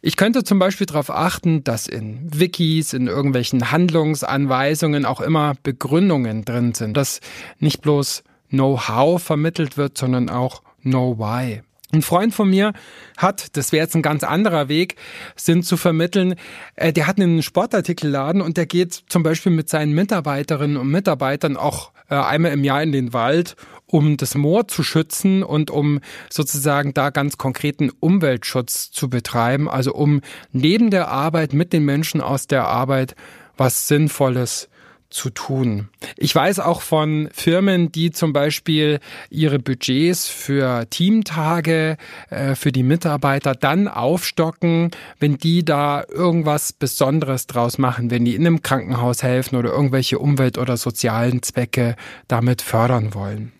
Ich 0.00 0.16
könnte 0.16 0.44
zum 0.44 0.58
Beispiel 0.58 0.86
darauf 0.86 1.10
achten, 1.10 1.64
dass 1.64 1.86
in 1.86 2.28
Wikis, 2.38 2.92
in 2.92 3.06
irgendwelchen 3.06 3.70
Handlungsanweisungen 3.70 5.06
auch 5.06 5.20
immer 5.20 5.54
Begründungen 5.62 6.44
drin 6.44 6.74
sind, 6.74 6.96
dass 6.96 7.20
nicht 7.58 7.80
bloß 7.80 8.22
Know-how 8.50 9.22
vermittelt 9.22 9.76
wird, 9.76 9.96
sondern 9.96 10.28
auch 10.28 10.62
Know-why. 10.82 11.62
Ein 11.94 12.02
Freund 12.02 12.34
von 12.34 12.50
mir 12.50 12.72
hat, 13.16 13.56
das 13.56 13.70
wäre 13.70 13.84
jetzt 13.84 13.94
ein 13.94 14.02
ganz 14.02 14.24
anderer 14.24 14.68
Weg, 14.68 14.96
sind 15.36 15.64
zu 15.64 15.76
vermitteln, 15.76 16.34
äh, 16.74 16.92
der 16.92 17.06
hat 17.06 17.20
einen 17.20 17.40
Sportartikelladen 17.40 18.42
und 18.42 18.56
der 18.56 18.66
geht 18.66 19.04
zum 19.08 19.22
Beispiel 19.22 19.52
mit 19.52 19.68
seinen 19.68 19.92
Mitarbeiterinnen 19.92 20.76
und 20.76 20.88
Mitarbeitern 20.88 21.56
auch 21.56 21.92
äh, 22.10 22.16
einmal 22.16 22.50
im 22.50 22.64
Jahr 22.64 22.82
in 22.82 22.90
den 22.90 23.12
Wald, 23.12 23.54
um 23.86 24.16
das 24.16 24.34
Moor 24.34 24.66
zu 24.66 24.82
schützen 24.82 25.44
und 25.44 25.70
um 25.70 26.00
sozusagen 26.30 26.94
da 26.94 27.10
ganz 27.10 27.38
konkreten 27.38 27.92
Umweltschutz 28.00 28.90
zu 28.90 29.08
betreiben, 29.08 29.68
also 29.68 29.94
um 29.94 30.20
neben 30.50 30.90
der 30.90 31.06
Arbeit 31.08 31.52
mit 31.52 31.72
den 31.72 31.84
Menschen 31.84 32.20
aus 32.20 32.48
der 32.48 32.66
Arbeit 32.66 33.14
was 33.56 33.86
Sinnvolles 33.86 34.68
zu 35.14 35.30
tun. 35.30 35.88
Ich 36.16 36.34
weiß 36.34 36.58
auch 36.58 36.82
von 36.82 37.28
Firmen, 37.32 37.92
die 37.92 38.10
zum 38.10 38.32
Beispiel 38.32 38.98
ihre 39.30 39.60
Budgets 39.60 40.26
für 40.26 40.90
Teamtage 40.90 41.96
äh, 42.30 42.56
für 42.56 42.72
die 42.72 42.82
Mitarbeiter 42.82 43.54
dann 43.54 43.86
aufstocken, 43.86 44.90
wenn 45.20 45.38
die 45.38 45.64
da 45.64 46.02
irgendwas 46.08 46.72
Besonderes 46.72 47.46
draus 47.46 47.78
machen, 47.78 48.10
wenn 48.10 48.24
die 48.24 48.34
in 48.34 48.44
einem 48.44 48.62
Krankenhaus 48.62 49.22
helfen 49.22 49.56
oder 49.56 49.70
irgendwelche 49.70 50.18
Umwelt- 50.18 50.58
oder 50.58 50.76
sozialen 50.76 51.42
Zwecke 51.42 51.94
damit 52.26 52.60
fördern 52.60 53.14
wollen. 53.14 53.52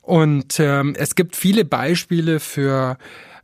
Und 0.00 0.58
ähm, 0.60 0.94
es 0.96 1.14
gibt 1.14 1.36
viele 1.36 1.66
Beispiele 1.66 2.40
für 2.40 2.96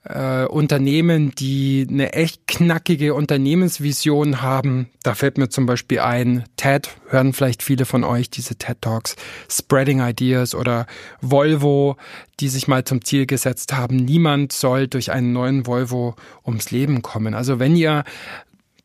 äh, 0.09 0.47
Unternehmen, 0.47 1.33
die 1.35 1.87
eine 1.89 2.13
echt 2.13 2.47
knackige 2.47 3.15
Unternehmensvision 3.15 4.43
haben. 4.43 4.89
Da 5.03 5.15
fällt 5.15 5.39
mir 5.39 5.49
zum 5.49 5.67
Beispiel 5.67 6.01
ein, 6.01 6.45
TED, 6.57 6.89
hören 7.09 7.33
vielleicht 7.33 7.63
viele 7.63 7.85
von 7.85 8.05
euch 8.05 8.31
diese 8.31 8.57
TED 8.57 8.81
Talks, 8.81 9.17
Spreading 9.51 10.01
Ideas 10.01 10.55
oder 10.55 10.87
Volvo, 11.21 11.97
die 12.41 12.49
sich 12.49 12.69
mal 12.69 12.85
zum 12.85 13.05
Ziel 13.05 13.27
gesetzt 13.27 13.73
haben, 13.73 13.97
niemand 13.97 14.53
soll 14.53 14.89
durch 14.89 15.11
einen 15.11 15.33
neuen 15.33 15.67
Volvo 15.67 16.15
ums 16.45 16.71
Leben 16.71 17.03
kommen. 17.03 17.35
Also 17.35 17.59
wenn 17.59 17.77
ihr 17.77 18.05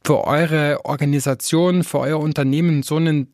für 0.03 0.25
eure 0.25 0.85
Organisation, 0.85 1.83
für 1.83 1.99
euer 1.99 2.19
Unternehmen 2.19 2.83
so 2.83 2.95
einen 2.95 3.27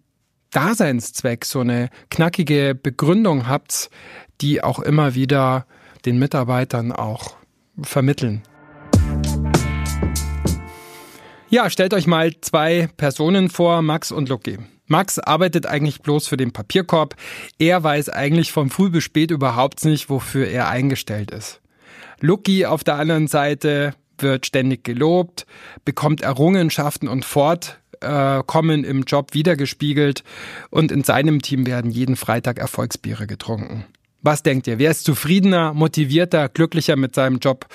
Daseinszweck, 0.52 1.46
so 1.46 1.60
eine 1.62 1.90
knackige 2.10 2.76
Begründung 2.76 3.48
habt, 3.48 3.90
die 4.42 4.64
auch 4.64 4.80
immer 4.80 5.16
wieder 5.16 5.66
den 6.06 6.20
Mitarbeitern 6.20 6.92
auch 6.92 7.36
vermitteln. 7.82 8.44
Ja, 11.50 11.70
stellt 11.70 11.94
euch 11.94 12.08
mal 12.08 12.34
zwei 12.42 12.90
Personen 12.98 13.50
vor, 13.50 13.82
Max 13.82 14.12
und 14.12 14.28
Lucky. 14.28 14.58
Max 14.88 15.20
arbeitet 15.20 15.66
eigentlich 15.66 16.02
bloß 16.02 16.28
für 16.28 16.38
den 16.38 16.52
Papierkorb. 16.52 17.16
Er 17.60 17.84
weiß 17.84 18.10
eigentlich 18.10 18.52
von 18.52 18.70
früh 18.70 18.90
bis 18.90 19.04
spät 19.04 19.32
überhaupt 19.32 19.84
nicht, 19.86 20.10
wofür 20.10 20.48
er 20.48 20.70
eingestellt 20.70 21.32
ist. 21.32 21.62
Lucky 22.20 22.66
auf 22.66 22.84
der 22.84 22.96
anderen 22.96 23.28
Seite 23.28 23.94
wird 24.18 24.46
ständig 24.46 24.84
gelobt, 24.84 25.46
bekommt 25.86 26.22
Errungenschaften 26.22 27.08
und 27.08 27.24
Fortkommen 27.24 28.84
im 28.84 29.04
Job 29.04 29.34
wiedergespiegelt 29.34 30.24
und 30.70 30.92
in 30.92 31.04
seinem 31.04 31.42
Team 31.42 31.68
werden 31.68 31.92
jeden 31.92 32.16
Freitag 32.16 32.58
Erfolgsbiere 32.58 33.28
getrunken. 33.28 33.86
Was 34.28 34.44
denkt 34.44 34.68
ihr? 34.68 34.78
Wer 34.78 34.92
ist 34.92 35.06
zufriedener, 35.06 35.74
motivierter, 35.74 36.50
glücklicher 36.50 36.98
mit 36.98 37.16
seinem 37.16 37.40
Job? 37.40 37.66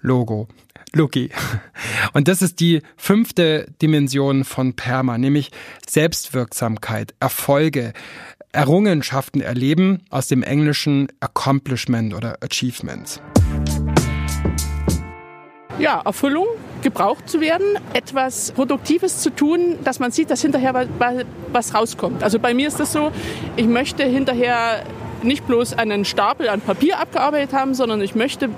Logo. 0.00 0.48
Lucky. 0.92 1.30
Und 2.14 2.26
das 2.26 2.42
ist 2.42 2.58
die 2.58 2.82
fünfte 2.96 3.68
Dimension 3.80 4.42
von 4.42 4.74
Perma, 4.74 5.18
nämlich 5.18 5.52
Selbstwirksamkeit, 5.88 7.14
Erfolge, 7.20 7.92
Errungenschaften 8.50 9.40
erleben 9.40 10.02
aus 10.10 10.26
dem 10.26 10.42
englischen 10.42 11.06
Accomplishment 11.20 12.12
oder 12.12 12.38
Achievements. 12.42 13.22
Ja, 15.78 16.00
Erfüllung, 16.00 16.48
gebraucht 16.82 17.28
zu 17.28 17.40
werden, 17.40 17.78
etwas 17.92 18.50
Produktives 18.50 19.20
zu 19.20 19.30
tun, 19.30 19.78
dass 19.84 20.00
man 20.00 20.10
sieht, 20.10 20.32
dass 20.32 20.42
hinterher 20.42 20.88
was 21.52 21.72
rauskommt. 21.72 22.24
Also 22.24 22.40
bei 22.40 22.52
mir 22.52 22.66
ist 22.66 22.80
das 22.80 22.92
so, 22.92 23.12
ich 23.54 23.68
möchte 23.68 24.02
hinterher 24.02 24.84
nicht 25.24 25.46
bloß 25.46 25.74
einen 25.74 26.04
Stapel 26.04 26.48
an 26.48 26.60
Papier 26.60 26.98
abgearbeitet 26.98 27.52
haben, 27.52 27.74
sondern 27.74 28.00
ich 28.00 28.14
möchte 28.14 28.50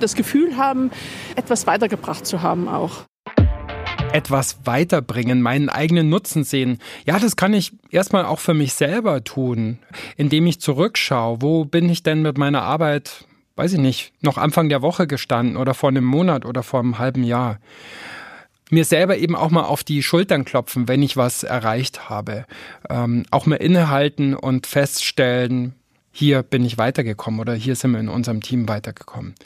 das 0.00 0.14
Gefühl 0.14 0.56
haben, 0.56 0.90
etwas 1.36 1.66
weitergebracht 1.66 2.26
zu 2.26 2.42
haben 2.42 2.68
auch. 2.68 3.04
Etwas 4.12 4.60
weiterbringen, 4.64 5.42
meinen 5.42 5.68
eigenen 5.68 6.08
Nutzen 6.08 6.42
sehen. 6.42 6.78
Ja, 7.04 7.18
das 7.18 7.36
kann 7.36 7.52
ich 7.52 7.72
erstmal 7.90 8.24
auch 8.24 8.38
für 8.38 8.54
mich 8.54 8.72
selber 8.72 9.22
tun, 9.22 9.78
indem 10.16 10.46
ich 10.46 10.60
zurückschaue. 10.60 11.42
Wo 11.42 11.64
bin 11.64 11.90
ich 11.90 12.02
denn 12.02 12.22
mit 12.22 12.38
meiner 12.38 12.62
Arbeit, 12.62 13.26
weiß 13.56 13.74
ich 13.74 13.78
nicht, 13.78 14.12
noch 14.22 14.38
Anfang 14.38 14.70
der 14.70 14.80
Woche 14.80 15.06
gestanden 15.06 15.56
oder 15.58 15.74
vor 15.74 15.90
einem 15.90 16.04
Monat 16.04 16.46
oder 16.46 16.62
vor 16.62 16.80
einem 16.80 16.98
halben 16.98 17.22
Jahr? 17.22 17.58
mir 18.70 18.84
selber 18.84 19.16
eben 19.16 19.34
auch 19.34 19.50
mal 19.50 19.62
auf 19.62 19.84
die 19.84 20.02
Schultern 20.02 20.44
klopfen, 20.44 20.88
wenn 20.88 21.02
ich 21.02 21.16
was 21.16 21.42
erreicht 21.42 22.10
habe. 22.10 22.44
Ähm, 22.90 23.24
auch 23.30 23.46
mal 23.46 23.56
innehalten 23.56 24.34
und 24.34 24.66
feststellen, 24.66 25.74
hier 26.18 26.42
bin 26.42 26.64
ich 26.64 26.78
weitergekommen 26.78 27.38
oder 27.38 27.54
hier 27.54 27.76
sind 27.76 27.92
wir 27.92 28.00
in 28.00 28.08
unserem 28.08 28.40
Team 28.40 28.68
weitergekommen. 28.68 29.36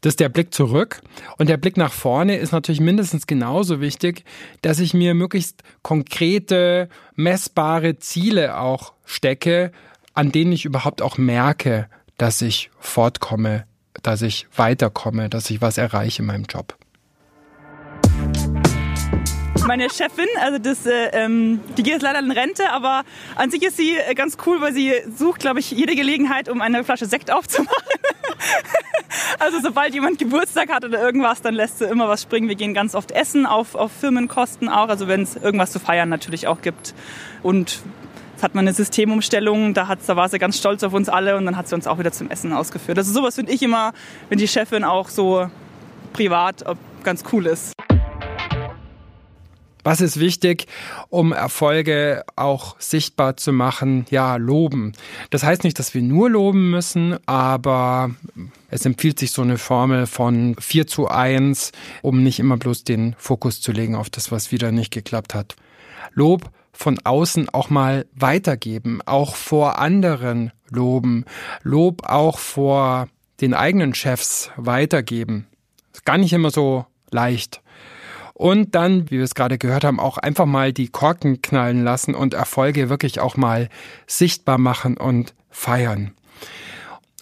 Das 0.00 0.12
ist 0.12 0.20
der 0.20 0.28
Blick 0.28 0.52
zurück. 0.52 1.00
Und 1.38 1.48
der 1.48 1.58
Blick 1.58 1.76
nach 1.76 1.92
vorne 1.92 2.38
ist 2.38 2.50
natürlich 2.50 2.80
mindestens 2.80 3.28
genauso 3.28 3.80
wichtig, 3.80 4.24
dass 4.62 4.80
ich 4.80 4.94
mir 4.94 5.14
möglichst 5.14 5.62
konkrete, 5.82 6.88
messbare 7.14 7.98
Ziele 7.98 8.58
auch 8.58 8.94
stecke, 9.04 9.70
an 10.12 10.32
denen 10.32 10.50
ich 10.50 10.64
überhaupt 10.64 11.02
auch 11.02 11.18
merke, 11.18 11.88
dass 12.16 12.42
ich 12.42 12.70
fortkomme, 12.80 13.64
dass 14.02 14.22
ich 14.22 14.48
weiterkomme, 14.56 15.28
dass 15.28 15.48
ich 15.50 15.60
was 15.60 15.78
erreiche 15.78 16.22
in 16.22 16.26
meinem 16.26 16.44
Job 16.44 16.76
meine 19.68 19.90
Chefin. 19.90 20.26
Also 20.40 20.58
das, 20.58 20.86
äh, 20.86 21.10
ähm, 21.12 21.60
die 21.76 21.82
geht 21.82 21.92
jetzt 21.92 22.02
leider 22.02 22.18
in 22.18 22.30
Rente, 22.30 22.70
aber 22.70 23.02
an 23.36 23.50
sich 23.50 23.62
ist 23.62 23.76
sie 23.76 23.96
äh, 23.96 24.14
ganz 24.14 24.38
cool, 24.46 24.62
weil 24.62 24.72
sie 24.72 24.94
sucht, 25.14 25.40
glaube 25.40 25.60
ich, 25.60 25.70
jede 25.70 25.94
Gelegenheit, 25.94 26.48
um 26.48 26.62
eine 26.62 26.82
Flasche 26.84 27.04
Sekt 27.04 27.30
aufzumachen. 27.30 27.76
also 29.38 29.60
sobald 29.60 29.92
jemand 29.92 30.18
Geburtstag 30.18 30.72
hat 30.72 30.86
oder 30.86 31.00
irgendwas, 31.00 31.42
dann 31.42 31.52
lässt 31.52 31.78
sie 31.78 31.84
immer 31.84 32.08
was 32.08 32.22
springen. 32.22 32.48
Wir 32.48 32.56
gehen 32.56 32.72
ganz 32.72 32.94
oft 32.94 33.12
essen, 33.12 33.44
auf, 33.44 33.74
auf 33.74 33.92
Firmenkosten 33.92 34.70
auch, 34.70 34.88
also 34.88 35.06
wenn 35.06 35.22
es 35.22 35.36
irgendwas 35.36 35.70
zu 35.70 35.78
feiern 35.78 36.08
natürlich 36.08 36.48
auch 36.48 36.62
gibt. 36.62 36.94
Und 37.44 37.80
Jetzt 38.32 38.44
hat 38.44 38.54
man 38.54 38.68
eine 38.68 38.72
Systemumstellung, 38.72 39.74
da, 39.74 39.88
hat, 39.88 39.98
da 40.06 40.14
war 40.14 40.28
sie 40.28 40.38
ganz 40.38 40.56
stolz 40.56 40.84
auf 40.84 40.92
uns 40.92 41.08
alle 41.08 41.36
und 41.36 41.44
dann 41.44 41.56
hat 41.56 41.66
sie 41.66 41.74
uns 41.74 41.88
auch 41.88 41.98
wieder 41.98 42.12
zum 42.12 42.30
Essen 42.30 42.52
ausgeführt. 42.52 42.96
Also 42.96 43.12
sowas 43.12 43.34
finde 43.34 43.50
ich 43.50 43.64
immer, 43.64 43.92
wenn 44.28 44.38
die 44.38 44.46
Chefin 44.46 44.84
auch 44.84 45.08
so 45.08 45.50
privat 46.12 46.64
ganz 47.02 47.24
cool 47.32 47.46
ist. 47.46 47.72
Was 49.88 50.02
ist 50.02 50.20
wichtig, 50.20 50.66
um 51.08 51.32
Erfolge 51.32 52.22
auch 52.36 52.78
sichtbar 52.78 53.38
zu 53.38 53.54
machen? 53.54 54.04
Ja, 54.10 54.36
loben. 54.36 54.92
Das 55.30 55.44
heißt 55.44 55.64
nicht, 55.64 55.78
dass 55.78 55.94
wir 55.94 56.02
nur 56.02 56.28
loben 56.28 56.70
müssen, 56.70 57.16
aber 57.24 58.10
es 58.68 58.84
empfiehlt 58.84 59.18
sich 59.18 59.30
so 59.30 59.40
eine 59.40 59.56
Formel 59.56 60.04
von 60.04 60.56
4 60.60 60.86
zu 60.86 61.08
1, 61.08 61.72
um 62.02 62.22
nicht 62.22 62.38
immer 62.38 62.58
bloß 62.58 62.84
den 62.84 63.16
Fokus 63.16 63.62
zu 63.62 63.72
legen 63.72 63.94
auf 63.94 64.10
das, 64.10 64.30
was 64.30 64.52
wieder 64.52 64.72
nicht 64.72 64.92
geklappt 64.92 65.34
hat. 65.34 65.56
Lob 66.12 66.50
von 66.74 66.98
außen 67.02 67.48
auch 67.48 67.70
mal 67.70 68.04
weitergeben, 68.14 69.00
auch 69.06 69.36
vor 69.36 69.78
anderen 69.78 70.52
loben, 70.68 71.24
Lob 71.62 72.04
auch 72.04 72.38
vor 72.38 73.08
den 73.40 73.54
eigenen 73.54 73.94
Chefs 73.94 74.50
weitergeben. 74.56 75.46
Ist 75.94 76.04
gar 76.04 76.18
nicht 76.18 76.34
immer 76.34 76.50
so 76.50 76.84
leicht 77.10 77.62
und 78.38 78.76
dann, 78.76 79.10
wie 79.10 79.16
wir 79.16 79.24
es 79.24 79.34
gerade 79.34 79.58
gehört 79.58 79.82
haben, 79.82 79.98
auch 79.98 80.16
einfach 80.16 80.46
mal 80.46 80.72
die 80.72 80.88
Korken 80.88 81.42
knallen 81.42 81.82
lassen 81.82 82.14
und 82.14 82.34
Erfolge 82.34 82.88
wirklich 82.88 83.18
auch 83.18 83.36
mal 83.36 83.68
sichtbar 84.06 84.58
machen 84.58 84.96
und 84.96 85.34
feiern. 85.50 86.12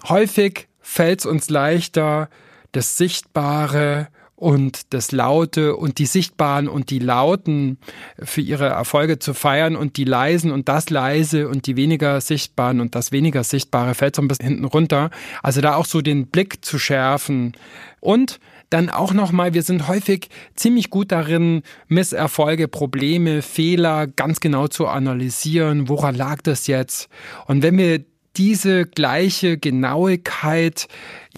Häufig 0.06 0.68
fällt 0.82 1.20
es 1.20 1.26
uns 1.26 1.48
leichter, 1.48 2.28
das 2.72 2.98
Sichtbare 2.98 4.08
und 4.34 4.92
das 4.92 5.10
Laute 5.10 5.76
und 5.76 5.96
die 5.96 6.04
Sichtbaren 6.04 6.68
und 6.68 6.90
die 6.90 6.98
Lauten 6.98 7.78
für 8.22 8.42
ihre 8.42 8.66
Erfolge 8.66 9.18
zu 9.18 9.32
feiern 9.32 9.74
und 9.74 9.96
die 9.96 10.04
Leisen 10.04 10.50
und 10.50 10.68
das 10.68 10.90
Leise 10.90 11.48
und 11.48 11.66
die 11.66 11.76
weniger 11.76 12.20
Sichtbaren 12.20 12.78
und 12.80 12.94
das 12.94 13.10
weniger 13.10 13.42
Sichtbare 13.42 13.94
fällt 13.94 14.16
so 14.16 14.20
ein 14.20 14.28
bisschen 14.28 14.48
hinten 14.48 14.66
runter. 14.66 15.08
Also 15.42 15.62
da 15.62 15.76
auch 15.76 15.86
so 15.86 16.02
den 16.02 16.26
Blick 16.26 16.62
zu 16.62 16.78
schärfen 16.78 17.54
und 18.00 18.38
dann 18.70 18.90
auch 18.90 19.12
nochmal, 19.12 19.54
wir 19.54 19.62
sind 19.62 19.88
häufig 19.88 20.28
ziemlich 20.54 20.90
gut 20.90 21.12
darin, 21.12 21.62
Misserfolge, 21.88 22.68
Probleme, 22.68 23.42
Fehler 23.42 24.06
ganz 24.06 24.40
genau 24.40 24.68
zu 24.68 24.86
analysieren. 24.86 25.88
Woran 25.88 26.14
lag 26.14 26.42
das 26.42 26.66
jetzt? 26.66 27.08
Und 27.46 27.62
wenn 27.62 27.78
wir 27.78 28.04
diese 28.36 28.84
gleiche 28.84 29.56
Genauigkeit 29.56 30.88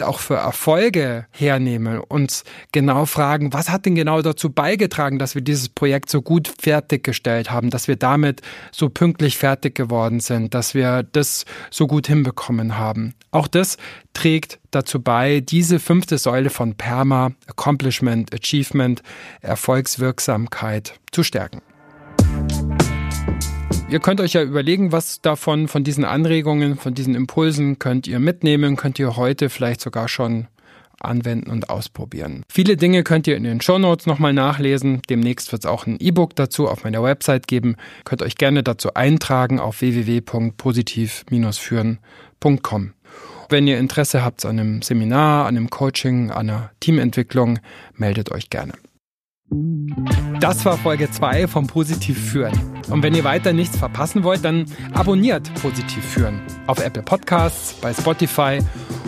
auch 0.01 0.19
für 0.19 0.35
Erfolge 0.35 1.27
hernehmen, 1.31 2.01
uns 2.01 2.45
genau 2.73 3.07
fragen, 3.07 3.53
was 3.53 3.69
hat 3.69 3.87
denn 3.87 3.95
genau 3.95 4.21
dazu 4.23 4.51
beigetragen, 4.51 5.19
dass 5.19 5.35
wir 5.35 5.43
dieses 5.43 5.69
Projekt 5.69 6.11
so 6.11 6.23
gut 6.23 6.53
fertiggestellt 6.61 7.51
haben, 7.51 7.71
dass 7.71 7.89
wir 7.89 7.97
damit 7.97 8.43
so 8.73 8.89
pünktlich 8.89 9.39
fertig 9.39 9.75
geworden 9.75 10.21
sind, 10.21 10.55
dass 10.55 10.75
wir 10.75 11.05
das 11.05 11.45
so 11.71 11.87
gut 11.87 12.07
hinbekommen 12.09 12.79
haben. 12.79 13.15
Auch 13.31 13.47
das 13.47 13.77
trägt 14.15 14.59
dazu 14.71 15.01
bei, 15.01 15.41
diese 15.41 15.81
fünfte 15.81 16.19
Säule 16.19 16.51
von 16.51 16.75
PERMA, 16.75 17.33
Accomplishment, 17.47 18.35
Achievement, 18.35 19.03
Erfolgswirksamkeit 19.41 20.95
zu 21.13 21.23
stärken. 21.23 21.63
Ihr 23.91 24.01
könnt 24.01 24.21
euch 24.21 24.35
ja 24.35 24.43
überlegen, 24.43 24.93
was 24.93 25.23
davon, 25.23 25.67
von 25.67 25.83
diesen 25.83 26.05
Anregungen, 26.05 26.77
von 26.77 26.95
diesen 26.95 27.15
Impulsen 27.15 27.79
könnt 27.79 28.07
ihr 28.07 28.19
mitnehmen, 28.19 28.77
könnt 28.77 28.99
ihr 28.99 29.17
heute 29.17 29.49
vielleicht 29.49 29.81
sogar 29.81 30.09
schon 30.09 30.47
anwenden 31.01 31.51
und 31.51 31.71
ausprobieren. 31.71 32.43
Viele 32.51 32.77
Dinge 32.77 33.05
könnt 33.05 33.27
ihr 33.27 33.37
in 33.37 33.45
den 33.45 33.61
Shownotes 33.61 34.07
nochmal 34.07 34.33
nachlesen. 34.33 35.01
Demnächst 35.09 35.53
wird 35.53 35.65
es 35.65 35.71
auch 35.71 35.87
ein 35.87 35.97
E-Book 36.01 36.35
dazu 36.37 36.69
auf 36.69 36.85
meiner 36.85 37.03
Website 37.03 37.47
geben. 37.47 37.77
Könnt 38.05 38.23
euch 38.23 38.35
gerne 38.35 38.63
dazu 38.63 38.95
eintragen 38.95 39.61
auf 39.61 39.81
www.positiv-führen.com. 39.81 41.99
Wenn 43.49 43.67
ihr 43.67 43.79
Interesse 43.79 44.23
habt 44.23 44.45
an 44.45 44.59
einem 44.59 44.83
Seminar, 44.83 45.47
an 45.47 45.57
einem 45.57 45.71
Coaching, 45.71 46.31
an 46.31 46.51
einer 46.51 46.71
Teamentwicklung, 46.81 47.61
meldet 47.95 48.31
euch 48.31 48.51
gerne. 48.51 48.75
Das 50.41 50.67
war 50.67 50.77
Folge 50.77 51.11
2 51.11 51.49
vom 51.49 51.67
Positiv 51.67 52.19
führen. 52.19 52.53
Und 52.91 53.03
wenn 53.03 53.15
ihr 53.15 53.25
weiter 53.25 53.55
nichts 53.55 53.79
verpassen 53.79 54.23
wollt, 54.23 54.45
dann 54.45 54.67
abonniert 54.93 55.53
Positiv 55.63 56.05
führen 56.05 56.43
auf 56.67 56.85
Apple 56.85 57.03
Podcasts, 57.03 57.73
bei 57.81 57.95
Spotify 57.95 58.59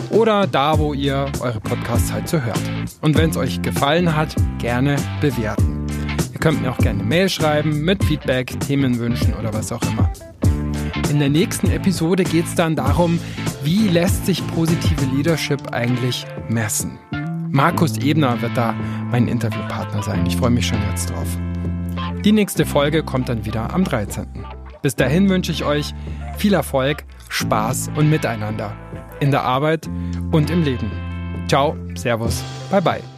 oder 0.09 0.47
da, 0.47 0.79
wo 0.79 0.95
ihr 0.95 1.31
eure 1.41 1.59
Podcasts 1.59 2.11
halt 2.11 2.27
so 2.27 2.41
hört. 2.41 2.59
Und 3.01 3.17
wenn 3.17 3.29
es 3.29 3.37
euch 3.37 3.61
gefallen 3.61 4.15
hat, 4.15 4.35
gerne 4.57 4.95
bewerten. 5.21 5.85
Ihr 6.33 6.39
könnt 6.39 6.61
mir 6.61 6.71
auch 6.71 6.79
gerne 6.79 7.03
Mail 7.03 7.29
schreiben 7.29 7.81
mit 7.81 8.03
Feedback, 8.03 8.59
Themenwünschen 8.61 9.35
oder 9.35 9.53
was 9.53 9.71
auch 9.71 9.83
immer. 9.83 10.11
In 11.09 11.19
der 11.19 11.29
nächsten 11.29 11.69
Episode 11.71 12.23
geht 12.23 12.45
es 12.45 12.55
dann 12.55 12.75
darum, 12.75 13.19
wie 13.63 13.87
lässt 13.87 14.25
sich 14.25 14.45
positive 14.47 15.05
Leadership 15.15 15.73
eigentlich 15.73 16.25
messen. 16.49 16.97
Markus 17.49 17.97
Ebner 17.97 18.41
wird 18.41 18.55
da 18.55 18.73
mein 19.11 19.27
Interviewpartner 19.27 20.01
sein. 20.03 20.25
Ich 20.25 20.37
freue 20.37 20.51
mich 20.51 20.67
schon 20.67 20.79
jetzt 20.89 21.09
drauf. 21.09 21.27
Die 22.23 22.31
nächste 22.31 22.65
Folge 22.65 23.03
kommt 23.03 23.29
dann 23.29 23.45
wieder 23.45 23.73
am 23.73 23.83
13. 23.83 24.27
Bis 24.81 24.95
dahin 24.95 25.29
wünsche 25.29 25.51
ich 25.51 25.63
euch 25.63 25.93
viel 26.37 26.53
Erfolg, 26.53 27.03
Spaß 27.29 27.91
und 27.95 28.09
Miteinander 28.09 28.75
in 29.19 29.31
der 29.31 29.43
Arbeit 29.43 29.89
und 30.31 30.49
im 30.49 30.63
Leben. 30.63 30.91
Ciao, 31.47 31.75
Servus, 31.95 32.43
bye 32.69 32.81
bye. 32.81 33.10